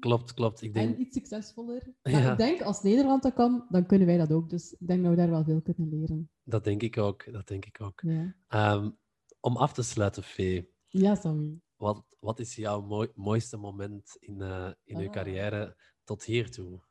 Klopt, 0.00 0.34
klopt. 0.34 0.62
Ik 0.62 0.74
denk, 0.74 0.94
En 0.94 1.00
iets 1.00 1.14
succesvoller. 1.16 1.94
Ja. 2.02 2.32
ik 2.32 2.38
denk, 2.38 2.60
als 2.62 2.82
Nederland 2.82 3.22
dat 3.22 3.34
kan, 3.34 3.66
dan 3.68 3.86
kunnen 3.86 4.06
wij 4.06 4.16
dat 4.16 4.32
ook. 4.32 4.50
Dus 4.50 4.72
ik 4.72 4.86
denk 4.86 5.00
dat 5.02 5.10
we 5.10 5.16
daar 5.16 5.30
wel 5.30 5.44
veel 5.44 5.62
kunnen 5.62 5.88
leren. 5.98 6.30
dat 6.44 6.64
denk 6.64 6.82
ik 6.82 6.98
ook. 6.98 7.32
Dat 7.32 7.46
denk 7.48 7.64
ik 7.64 7.80
ook. 7.80 8.00
Ja, 8.00 8.34
Ehm, 8.48 8.90
om 9.40 9.56
af 9.56 9.72
te 9.72 9.82
sluiten, 9.82 10.22
Fee, 10.22 10.72
ja 10.86 11.14
Sammy. 11.14 11.60
wat, 11.76 12.04
wat 12.20 12.38
is 12.38 12.54
jouw 12.56 12.80
mooi- 12.80 13.12
mooiste 13.14 13.56
moment 13.56 14.16
in, 14.18 14.40
eh, 14.40 14.70
in 14.84 14.98
uw 14.98 15.06
Ah. 15.06 15.12
carrière 15.12 15.76
tot 16.04 16.24
hiertoe? 16.24 16.86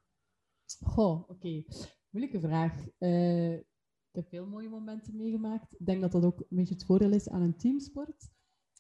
Goh, 0.75 1.30
oké. 1.30 1.63
Moeilijke 2.10 2.39
vraag. 2.39 2.88
Eh, 2.97 3.53
ik 3.53 4.23
heb 4.23 4.27
veel 4.27 4.47
mooie 4.47 4.69
momenten 4.69 5.15
meegemaakt. 5.15 5.73
Ik 5.80 5.86
denk 5.86 6.01
dat 6.01 6.12
dat 6.12 6.25
ook 6.25 6.39
een 6.39 6.58
beetje 6.58 6.73
het 6.73 6.86
voordeel 6.86 7.12
is 7.12 7.30
aan 7.30 7.41
een 7.41 7.58
teamsport. 7.58 8.30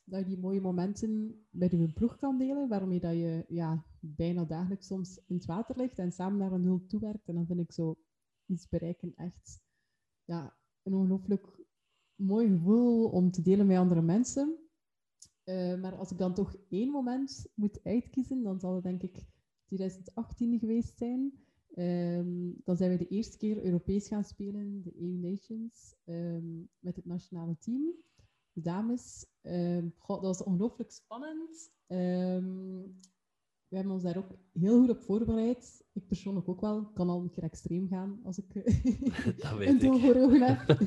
Dat 0.03 0.19
je 0.19 0.25
die 0.25 0.39
mooie 0.39 0.61
momenten 0.61 1.41
met 1.49 1.71
je 1.71 1.93
ploeg 1.93 2.17
kan 2.17 2.37
delen, 2.37 2.67
waarmee 2.67 2.99
dat 2.99 3.13
je 3.13 3.45
ja, 3.47 3.85
bijna 3.99 4.45
dagelijks 4.45 4.87
soms 4.87 5.21
in 5.27 5.35
het 5.35 5.45
water 5.45 5.77
ligt 5.77 5.99
en 5.99 6.11
samen 6.11 6.37
naar 6.37 6.51
een 6.51 6.63
doel 6.63 6.85
toewerkt. 6.85 7.27
En 7.27 7.35
dan 7.35 7.45
vind 7.45 7.59
ik 7.59 7.71
zo 7.71 7.97
iets 8.45 8.69
bereiken 8.69 9.13
echt 9.15 9.61
ja, 10.23 10.57
een 10.83 10.93
ongelooflijk 10.93 11.65
mooi 12.15 12.47
gevoel 12.47 13.09
om 13.09 13.31
te 13.31 13.41
delen 13.41 13.67
met 13.67 13.77
andere 13.77 14.01
mensen. 14.01 14.57
Eh, 15.43 15.79
maar 15.79 15.95
als 15.95 16.11
ik 16.11 16.17
dan 16.17 16.33
toch 16.33 16.55
één 16.69 16.91
moment 16.91 17.47
moet 17.53 17.83
uitkiezen, 17.83 18.43
dan 18.43 18.59
zal 18.59 18.75
het 18.75 18.83
denk 18.83 19.03
ik 19.03 19.25
2018 19.65 20.59
geweest 20.59 20.97
zijn. 20.97 21.46
Ehm, 21.77 22.51
dan 22.63 22.77
zijn 22.77 22.91
we 22.91 22.97
de 22.97 23.07
eerste 23.07 23.37
keer 23.37 23.63
Europees 23.63 24.07
gaan 24.07 24.23
spelen, 24.23 24.81
de 24.83 25.01
EU 25.01 25.17
Nations, 25.17 25.95
ehm, 26.03 26.59
met 26.79 26.95
het 26.95 27.05
nationale 27.05 27.57
team. 27.59 27.93
De 28.51 28.61
dames. 28.61 29.25
Ehm, 29.41 29.87
goh, 29.97 30.21
dat 30.21 30.37
was 30.37 30.43
ongelooflijk 30.43 30.91
spannend. 30.91 31.71
We 33.67 33.75
hebben 33.75 33.93
ons 33.93 34.03
daar 34.03 34.17
ook 34.17 34.37
heel 34.53 34.79
goed 34.79 34.89
op 34.89 35.01
voorbereid. 35.01 35.83
Ik 35.93 36.07
persoonlijk 36.07 36.49
ook 36.49 36.61
wel. 36.61 36.79
Ik 36.79 36.93
kan 36.93 37.09
al 37.09 37.21
een 37.21 37.29
keer 37.29 37.43
extreem 37.43 37.87
gaan 37.87 38.19
als 38.23 38.37
ik 38.37 38.53
Dat 39.41 39.59
een 39.67 39.79
doel 39.79 39.99
voor 39.99 40.15
ogen 40.15 40.41
heb. 40.41 40.69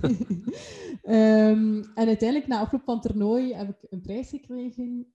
En 1.02 1.84
uiteindelijk, 1.94 2.46
na 2.46 2.60
afloop 2.60 2.82
van 2.82 2.94
het 2.94 3.02
toernooi, 3.02 3.54
heb 3.54 3.68
ik 3.68 3.90
een 3.90 4.00
prijs 4.00 4.28
gekregen. 4.28 5.14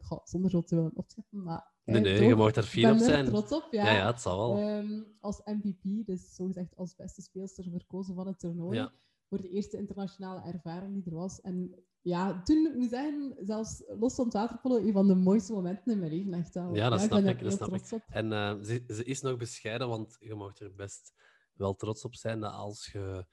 Goh, 0.00 0.24
zonder 0.24 0.50
zo 0.50 0.62
te 0.62 0.74
willen 0.74 0.96
opzetten, 0.96 1.42
maar... 1.42 1.69
Nee, 1.84 2.00
nee, 2.00 2.18
toch, 2.18 2.28
je 2.28 2.34
mag 2.34 2.54
er 2.54 2.62
ik 2.62 2.68
fier 2.68 2.90
op 2.90 2.98
er 2.98 3.04
zijn. 3.04 3.26
trots 3.26 3.52
op, 3.52 3.68
ja. 3.70 3.84
Ja, 3.84 3.92
ja, 3.96 4.06
het 4.06 4.20
zal 4.20 4.38
wel. 4.38 4.68
Ehm, 4.68 5.02
als 5.20 5.40
MVP, 5.44 6.06
dus 6.06 6.34
zogezegd 6.34 6.76
als 6.76 6.94
beste 6.94 7.22
speelster 7.22 7.64
verkozen 7.70 8.14
van 8.14 8.26
het 8.26 8.38
toernooi. 8.38 8.78
Ja. 8.78 8.92
Voor 9.28 9.40
de 9.40 9.48
eerste 9.48 9.76
internationale 9.76 10.52
ervaring 10.52 10.94
die 10.94 11.12
er 11.12 11.18
was. 11.18 11.40
En 11.40 11.84
ja, 12.00 12.42
toen, 12.42 12.66
ik 12.66 12.76
moet 12.76 12.90
zeggen, 12.90 13.36
zelfs 13.40 13.82
los 13.86 14.14
van 14.14 14.24
het 14.24 14.34
waterpolo, 14.34 14.76
een 14.76 14.92
van 14.92 15.06
de 15.06 15.14
mooiste 15.14 15.52
momenten 15.52 15.92
in 15.92 15.98
mijn 15.98 16.10
leven. 16.10 16.34
Echt 16.34 16.54
wel. 16.54 16.74
Ja, 16.74 16.88
dat 16.88 17.00
ik 17.00 17.06
snap 17.06 17.24
ik, 17.24 17.42
dat 17.42 17.52
snap 17.52 17.74
ik. 17.74 17.92
op. 17.92 18.02
En 18.08 18.32
eh, 18.32 18.56
ze, 18.62 18.84
ze 18.86 19.04
is 19.04 19.20
nog 19.20 19.36
bescheiden, 19.36 19.88
want 19.88 20.16
je 20.20 20.34
mag 20.34 20.58
er 20.58 20.74
best 20.74 21.12
wel 21.52 21.74
trots 21.74 22.04
op 22.04 22.14
zijn 22.14 22.40
dat 22.40 22.52
als 22.52 22.88
je 22.92 23.26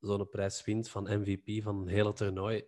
zo'n 0.00 0.28
prijs 0.28 0.64
wint 0.64 0.88
van 0.88 1.20
MVP 1.20 1.62
van 1.62 1.80
een 1.80 1.88
hele 1.88 2.12
toernooi, 2.12 2.64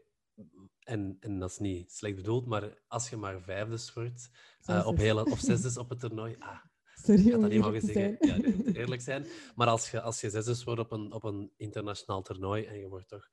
en, 0.81 1.17
en 1.21 1.39
dat 1.39 1.51
is 1.51 1.59
niet 1.59 1.93
slecht 1.93 2.17
bedoeld, 2.17 2.47
maar 2.47 2.79
als 2.89 3.11
je 3.11 3.17
maar 3.17 3.43
vijfdes 3.43 3.93
wordt, 3.93 4.31
eh, 4.65 4.87
op 4.87 4.97
hele, 4.97 5.25
of 5.25 5.39
zesdes 5.41 5.77
op 5.77 5.89
het 5.89 6.01
toernooi, 6.01 6.37
ah, 6.39 6.59
Sorry 7.05 7.27
ik 7.27 7.33
had 7.33 7.41
dat 7.41 7.51
niet 7.51 7.61
mogen 7.61 7.81
zeggen. 7.81 8.17
zijn. 8.21 8.63
Ja, 8.65 8.73
eerlijk 8.73 9.03
zijn. 9.03 9.27
Maar 9.55 9.67
als 9.67 9.91
je, 9.91 10.01
als 10.01 10.21
je 10.21 10.31
zesdes 10.31 10.65
wordt 10.65 10.81
op 10.81 10.93
een, 10.93 11.13
op 11.13 11.25
een 11.25 11.53
internationaal 11.57 12.23
toernooi 12.23 12.65
en 12.65 12.79
je 12.79 12.89
wordt 12.89 13.09
toch 13.09 13.29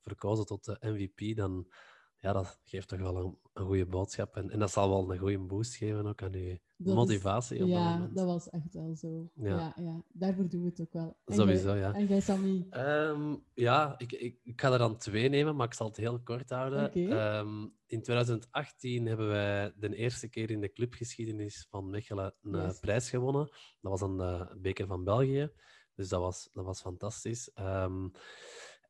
verkozen 0.00 0.46
tot 0.46 0.64
de 0.64 0.76
MVP, 0.80 1.36
dan 1.36 1.72
ja, 2.20 2.32
dat 2.32 2.60
geeft 2.64 2.88
toch 2.88 2.98
wel 3.00 3.16
een, 3.16 3.38
een 3.52 3.64
goede 3.66 3.86
boodschap. 3.86 4.36
En, 4.36 4.50
en 4.50 4.58
dat 4.58 4.70
zal 4.70 4.88
wel 4.88 5.12
een 5.12 5.18
goede 5.18 5.38
boost 5.38 5.74
geven 5.76 6.06
ook 6.06 6.22
aan 6.22 6.32
je 6.32 6.60
Dat 6.76 6.86
is- 6.86 6.94
motivatie 6.94 7.62
op 7.62 7.68
Ja, 7.68 8.08
dat 8.12 8.26
was 8.26 8.50
echt 8.50 8.74
wel 8.74 8.94
zo. 8.94 9.30
Ja. 9.34 9.48
Ja. 9.56 9.72
Ja, 9.76 10.02
daarvoor 10.12 10.48
doen 10.48 10.62
we 10.62 10.68
het 10.68 10.80
ook 10.80 10.92
wel. 10.92 11.16
En 11.24 11.34
Sowieso, 11.34 11.74
ja. 11.74 11.94
En 11.94 12.06
jij, 12.06 12.20
Sammy? 12.20 12.66
Ehm, 12.70 13.36
ja, 13.54 13.94
ik, 13.98 14.12
ik, 14.12 14.38
ik 14.42 14.60
ga 14.60 14.72
er 14.72 14.78
dan 14.78 14.96
twee 14.96 15.28
nemen, 15.28 15.56
maar 15.56 15.66
ik 15.66 15.74
zal 15.74 15.86
het 15.86 15.96
heel 15.96 16.20
kort 16.20 16.50
houden. 16.50 16.92
Ehm, 16.92 17.66
in 17.86 18.02
2018 18.02 19.06
hebben 19.06 19.28
wij 19.28 19.72
de 19.76 19.94
eerste 19.96 20.28
keer 20.28 20.50
in 20.50 20.60
de 20.60 20.72
clubgeschiedenis 20.72 21.66
van 21.70 21.90
Mechelen 21.90 22.34
een 22.42 22.54
eh, 22.54 22.70
prijs 22.80 23.10
gewonnen. 23.10 23.44
Dat 23.80 23.90
was 23.90 24.00
een 24.00 24.20
eh, 24.20 24.46
beker 24.56 24.86
van 24.86 25.04
België. 25.04 25.50
Dus 25.94 26.08
dat 26.08 26.20
was, 26.20 26.48
dat 26.52 26.64
was 26.64 26.80
fantastisch. 26.80 27.52
Ehm, 27.52 28.08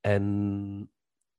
en 0.00 0.90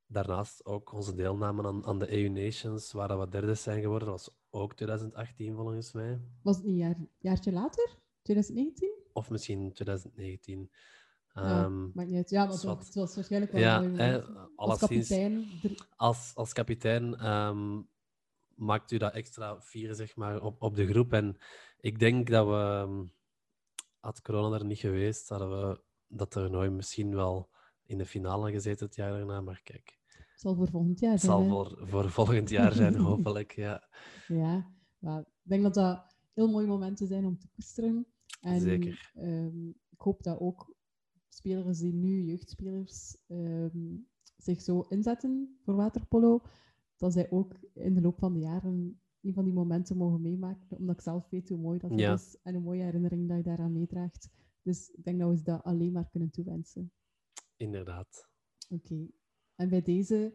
daarnaast 0.07 0.65
ook 0.65 0.93
onze 0.93 1.15
deelname 1.15 1.63
aan, 1.67 1.85
aan 1.85 1.99
de 1.99 2.11
EU 2.13 2.29
Nations, 2.29 2.91
waar 2.91 3.19
we 3.19 3.29
derde 3.29 3.53
zijn 3.53 3.81
geworden. 3.81 4.07
Dat 4.07 4.25
was 4.25 4.35
ook 4.49 4.75
2018 4.75 5.55
volgens 5.55 5.91
mij. 5.91 6.21
Was 6.41 6.55
het 6.57 6.65
een 6.65 6.75
jaar, 6.75 6.95
jaartje 7.17 7.51
later? 7.51 7.97
2019? 8.21 8.91
Of 9.13 9.29
misschien 9.29 9.73
2019. 9.73 10.69
Ja, 11.33 11.63
Ehm, 11.63 11.83
Maakt 11.93 12.07
niet 12.09 12.17
uit. 12.17 12.29
Ja, 12.29 12.49
het 12.49 12.63
was 12.93 13.15
waarschijnlijk 13.15 13.51
wel 13.51 13.61
ja, 13.61 13.83
eh. 13.83 14.27
Als 14.55 14.79
kapitein. 14.79 15.45
als, 15.95 16.31
als 16.35 16.53
kapitein 16.53 17.15
ehm, 17.15 17.81
maakt 18.55 18.91
u 18.91 18.97
dat 18.97 19.13
extra 19.13 19.61
vieren 19.61 19.95
zeg 19.95 20.15
maar, 20.15 20.41
op, 20.41 20.61
op 20.61 20.75
de 20.75 20.87
groep. 20.87 21.13
En 21.13 21.37
ik 21.79 21.99
denk 21.99 22.29
dat 22.29 22.47
we, 22.47 22.53
ehm, 22.53 23.05
had 23.99 24.21
corona 24.21 24.57
er 24.57 24.65
niet 24.65 24.79
geweest, 24.79 25.29
hadden 25.29 25.49
we 25.49 25.81
dat 26.07 26.31
toernooi 26.31 26.69
misschien 26.69 27.15
wel 27.15 27.49
in 27.87 27.97
de 27.97 28.05
finale 28.05 28.51
gezeten 28.51 28.85
het 28.85 28.95
jaar 28.95 29.11
daarna. 29.11 29.41
Maar 29.41 29.61
kijk, 29.63 29.99
Het 30.07 30.41
zal 30.41 30.55
voor 30.55 30.69
volgend 30.69 30.99
jaar 30.99 31.11
het 31.11 31.21
zijn. 31.21 31.31
zal 31.31 31.41
hè. 31.41 31.49
voor, 31.49 31.87
voor 31.87 32.09
volgend 32.09 32.49
jaar 32.49 32.73
zijn, 32.73 32.95
hopelijk. 33.11 33.51
Ja, 33.51 33.87
Ja, 34.27 34.71
maar 34.99 35.19
ik 35.21 35.27
denk 35.49 35.63
dat 35.63 35.73
dat 35.73 36.15
heel 36.33 36.51
mooie 36.51 36.67
momenten 36.67 37.07
zijn 37.07 37.25
om 37.25 37.37
te 37.39 37.47
koesteren. 37.53 38.05
En, 38.41 38.61
Zeker. 38.61 39.11
ehm, 39.15 39.67
ik 39.67 39.99
hoop 40.01 40.23
dat 40.23 40.39
ook 40.39 40.75
spelers 41.29 41.79
die 41.79 41.93
nu, 41.93 42.23
jeugdspelers, 42.23 43.17
ehm, 43.27 43.95
zich 44.37 44.61
zo 44.61 44.81
inzetten 44.81 45.57
voor 45.63 45.75
waterpolo, 45.75 46.41
dat 46.97 47.13
zij 47.13 47.29
ook 47.31 47.55
in 47.73 47.93
de 47.93 48.01
loop 48.01 48.19
van 48.19 48.33
de 48.33 48.39
jaren 48.39 48.99
een 49.21 49.33
van 49.33 49.43
die 49.43 49.53
momenten 49.53 49.97
mogen 49.97 50.21
meemaken. 50.21 50.77
Omdat 50.77 50.95
ik 50.95 51.01
zelf 51.01 51.29
weet 51.29 51.49
hoe 51.49 51.57
mooi 51.57 51.79
dat 51.79 51.99
Ja. 51.99 52.13
is 52.13 52.37
en 52.43 52.55
een 52.55 52.61
mooie 52.63 52.83
herinnering 52.83 53.27
dat 53.27 53.37
je 53.37 53.43
daaraan 53.43 53.71
meedraagt. 53.73 54.29
Dus 54.61 54.89
ik 54.89 55.03
denk 55.03 55.19
dat 55.19 55.29
we 55.29 55.37
ze 55.37 55.43
dat 55.43 55.63
alleen 55.63 55.91
maar 55.91 56.09
kunnen 56.09 56.29
toewensen. 56.29 56.91
Inderdaad. 57.57 58.29
Oké. 58.69 59.07
En 59.55 59.69
bij 59.69 59.81
deze 59.81 60.33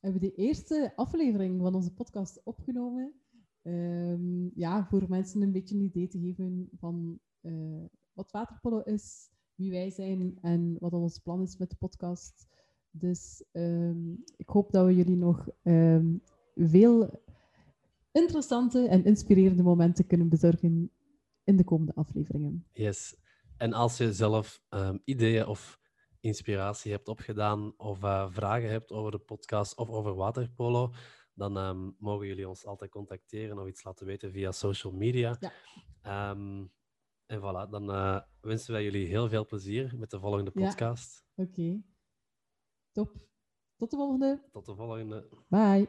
hebben 0.00 0.20
we 0.20 0.28
de 0.28 0.34
eerste 0.34 0.92
aflevering 0.96 1.60
van 1.60 1.74
onze 1.74 1.92
podcast 1.92 2.40
opgenomen. 2.44 3.14
Ehm, 3.62 4.48
ja, 4.54 4.86
voor 4.86 5.04
mensen 5.08 5.42
een 5.42 5.52
beetje 5.52 5.74
een 5.74 5.80
idee 5.80 6.08
te 6.08 6.18
geven 6.18 6.68
van 6.78 7.20
eh, 7.40 7.84
wat 8.12 8.30
waterpolo 8.30 8.80
is, 8.80 9.30
wie 9.54 9.70
wij 9.70 9.90
zijn 9.90 10.38
en 10.40 10.76
wat 10.78 10.92
ons 10.92 11.18
plan 11.18 11.42
is 11.42 11.56
met 11.56 11.70
de 11.70 11.76
podcast. 11.76 12.46
Dus 12.90 13.44
ehm, 13.52 14.12
ik 14.36 14.48
hoop 14.48 14.72
dat 14.72 14.86
we 14.86 14.94
jullie 14.94 15.16
nog 15.16 15.48
ehm, 15.62 16.16
veel 16.54 17.22
interessante 18.12 18.88
en 18.88 19.04
inspirerende 19.04 19.62
momenten 19.62 20.06
kunnen 20.06 20.28
bezorgen 20.28 20.90
in 21.44 21.56
de 21.56 21.64
komende 21.64 21.94
afleveringen. 21.94 22.66
Yes. 22.72 23.16
En 23.56 23.72
als 23.72 23.96
je 23.96 24.12
zelf 24.12 24.62
ideeën 25.04 25.46
of 25.46 25.80
inspiratie 26.20 26.92
hebt 26.92 27.08
opgedaan 27.08 27.74
of 27.76 28.02
eh, 28.02 28.26
vragen 28.30 28.68
hebt 28.70 28.92
over 28.92 29.10
de 29.10 29.18
podcast 29.18 29.76
of 29.76 29.88
over 29.88 30.14
waterpolo, 30.14 30.92
dan 31.34 31.56
ehm, 31.56 31.90
mogen 31.98 32.26
jullie 32.26 32.48
ons 32.48 32.66
altijd 32.66 32.90
contacteren 32.90 33.58
of 33.58 33.66
iets 33.68 33.84
laten 33.84 34.06
weten 34.06 34.30
via 34.32 34.52
social 34.52 34.92
media. 34.92 35.36
Ja. 35.40 35.52
Ehm, 36.02 36.66
en 37.26 37.40
voilà, 37.40 37.70
dan 37.70 37.90
eh, 37.92 38.20
wensen 38.40 38.72
wij 38.72 38.82
jullie 38.84 39.06
heel 39.06 39.28
veel 39.28 39.46
plezier 39.46 39.94
met 39.98 40.10
de 40.10 40.20
volgende 40.20 40.50
Ja. 40.54 40.66
podcast. 40.66 41.24
Oké. 41.34 41.82
Top. 42.92 43.26
Tot 43.76 43.90
de 43.90 43.96
volgende. 43.96 44.48
Tot 44.52 44.66
de 44.66 44.74
volgende. 44.74 45.28
Bye. 45.48 45.88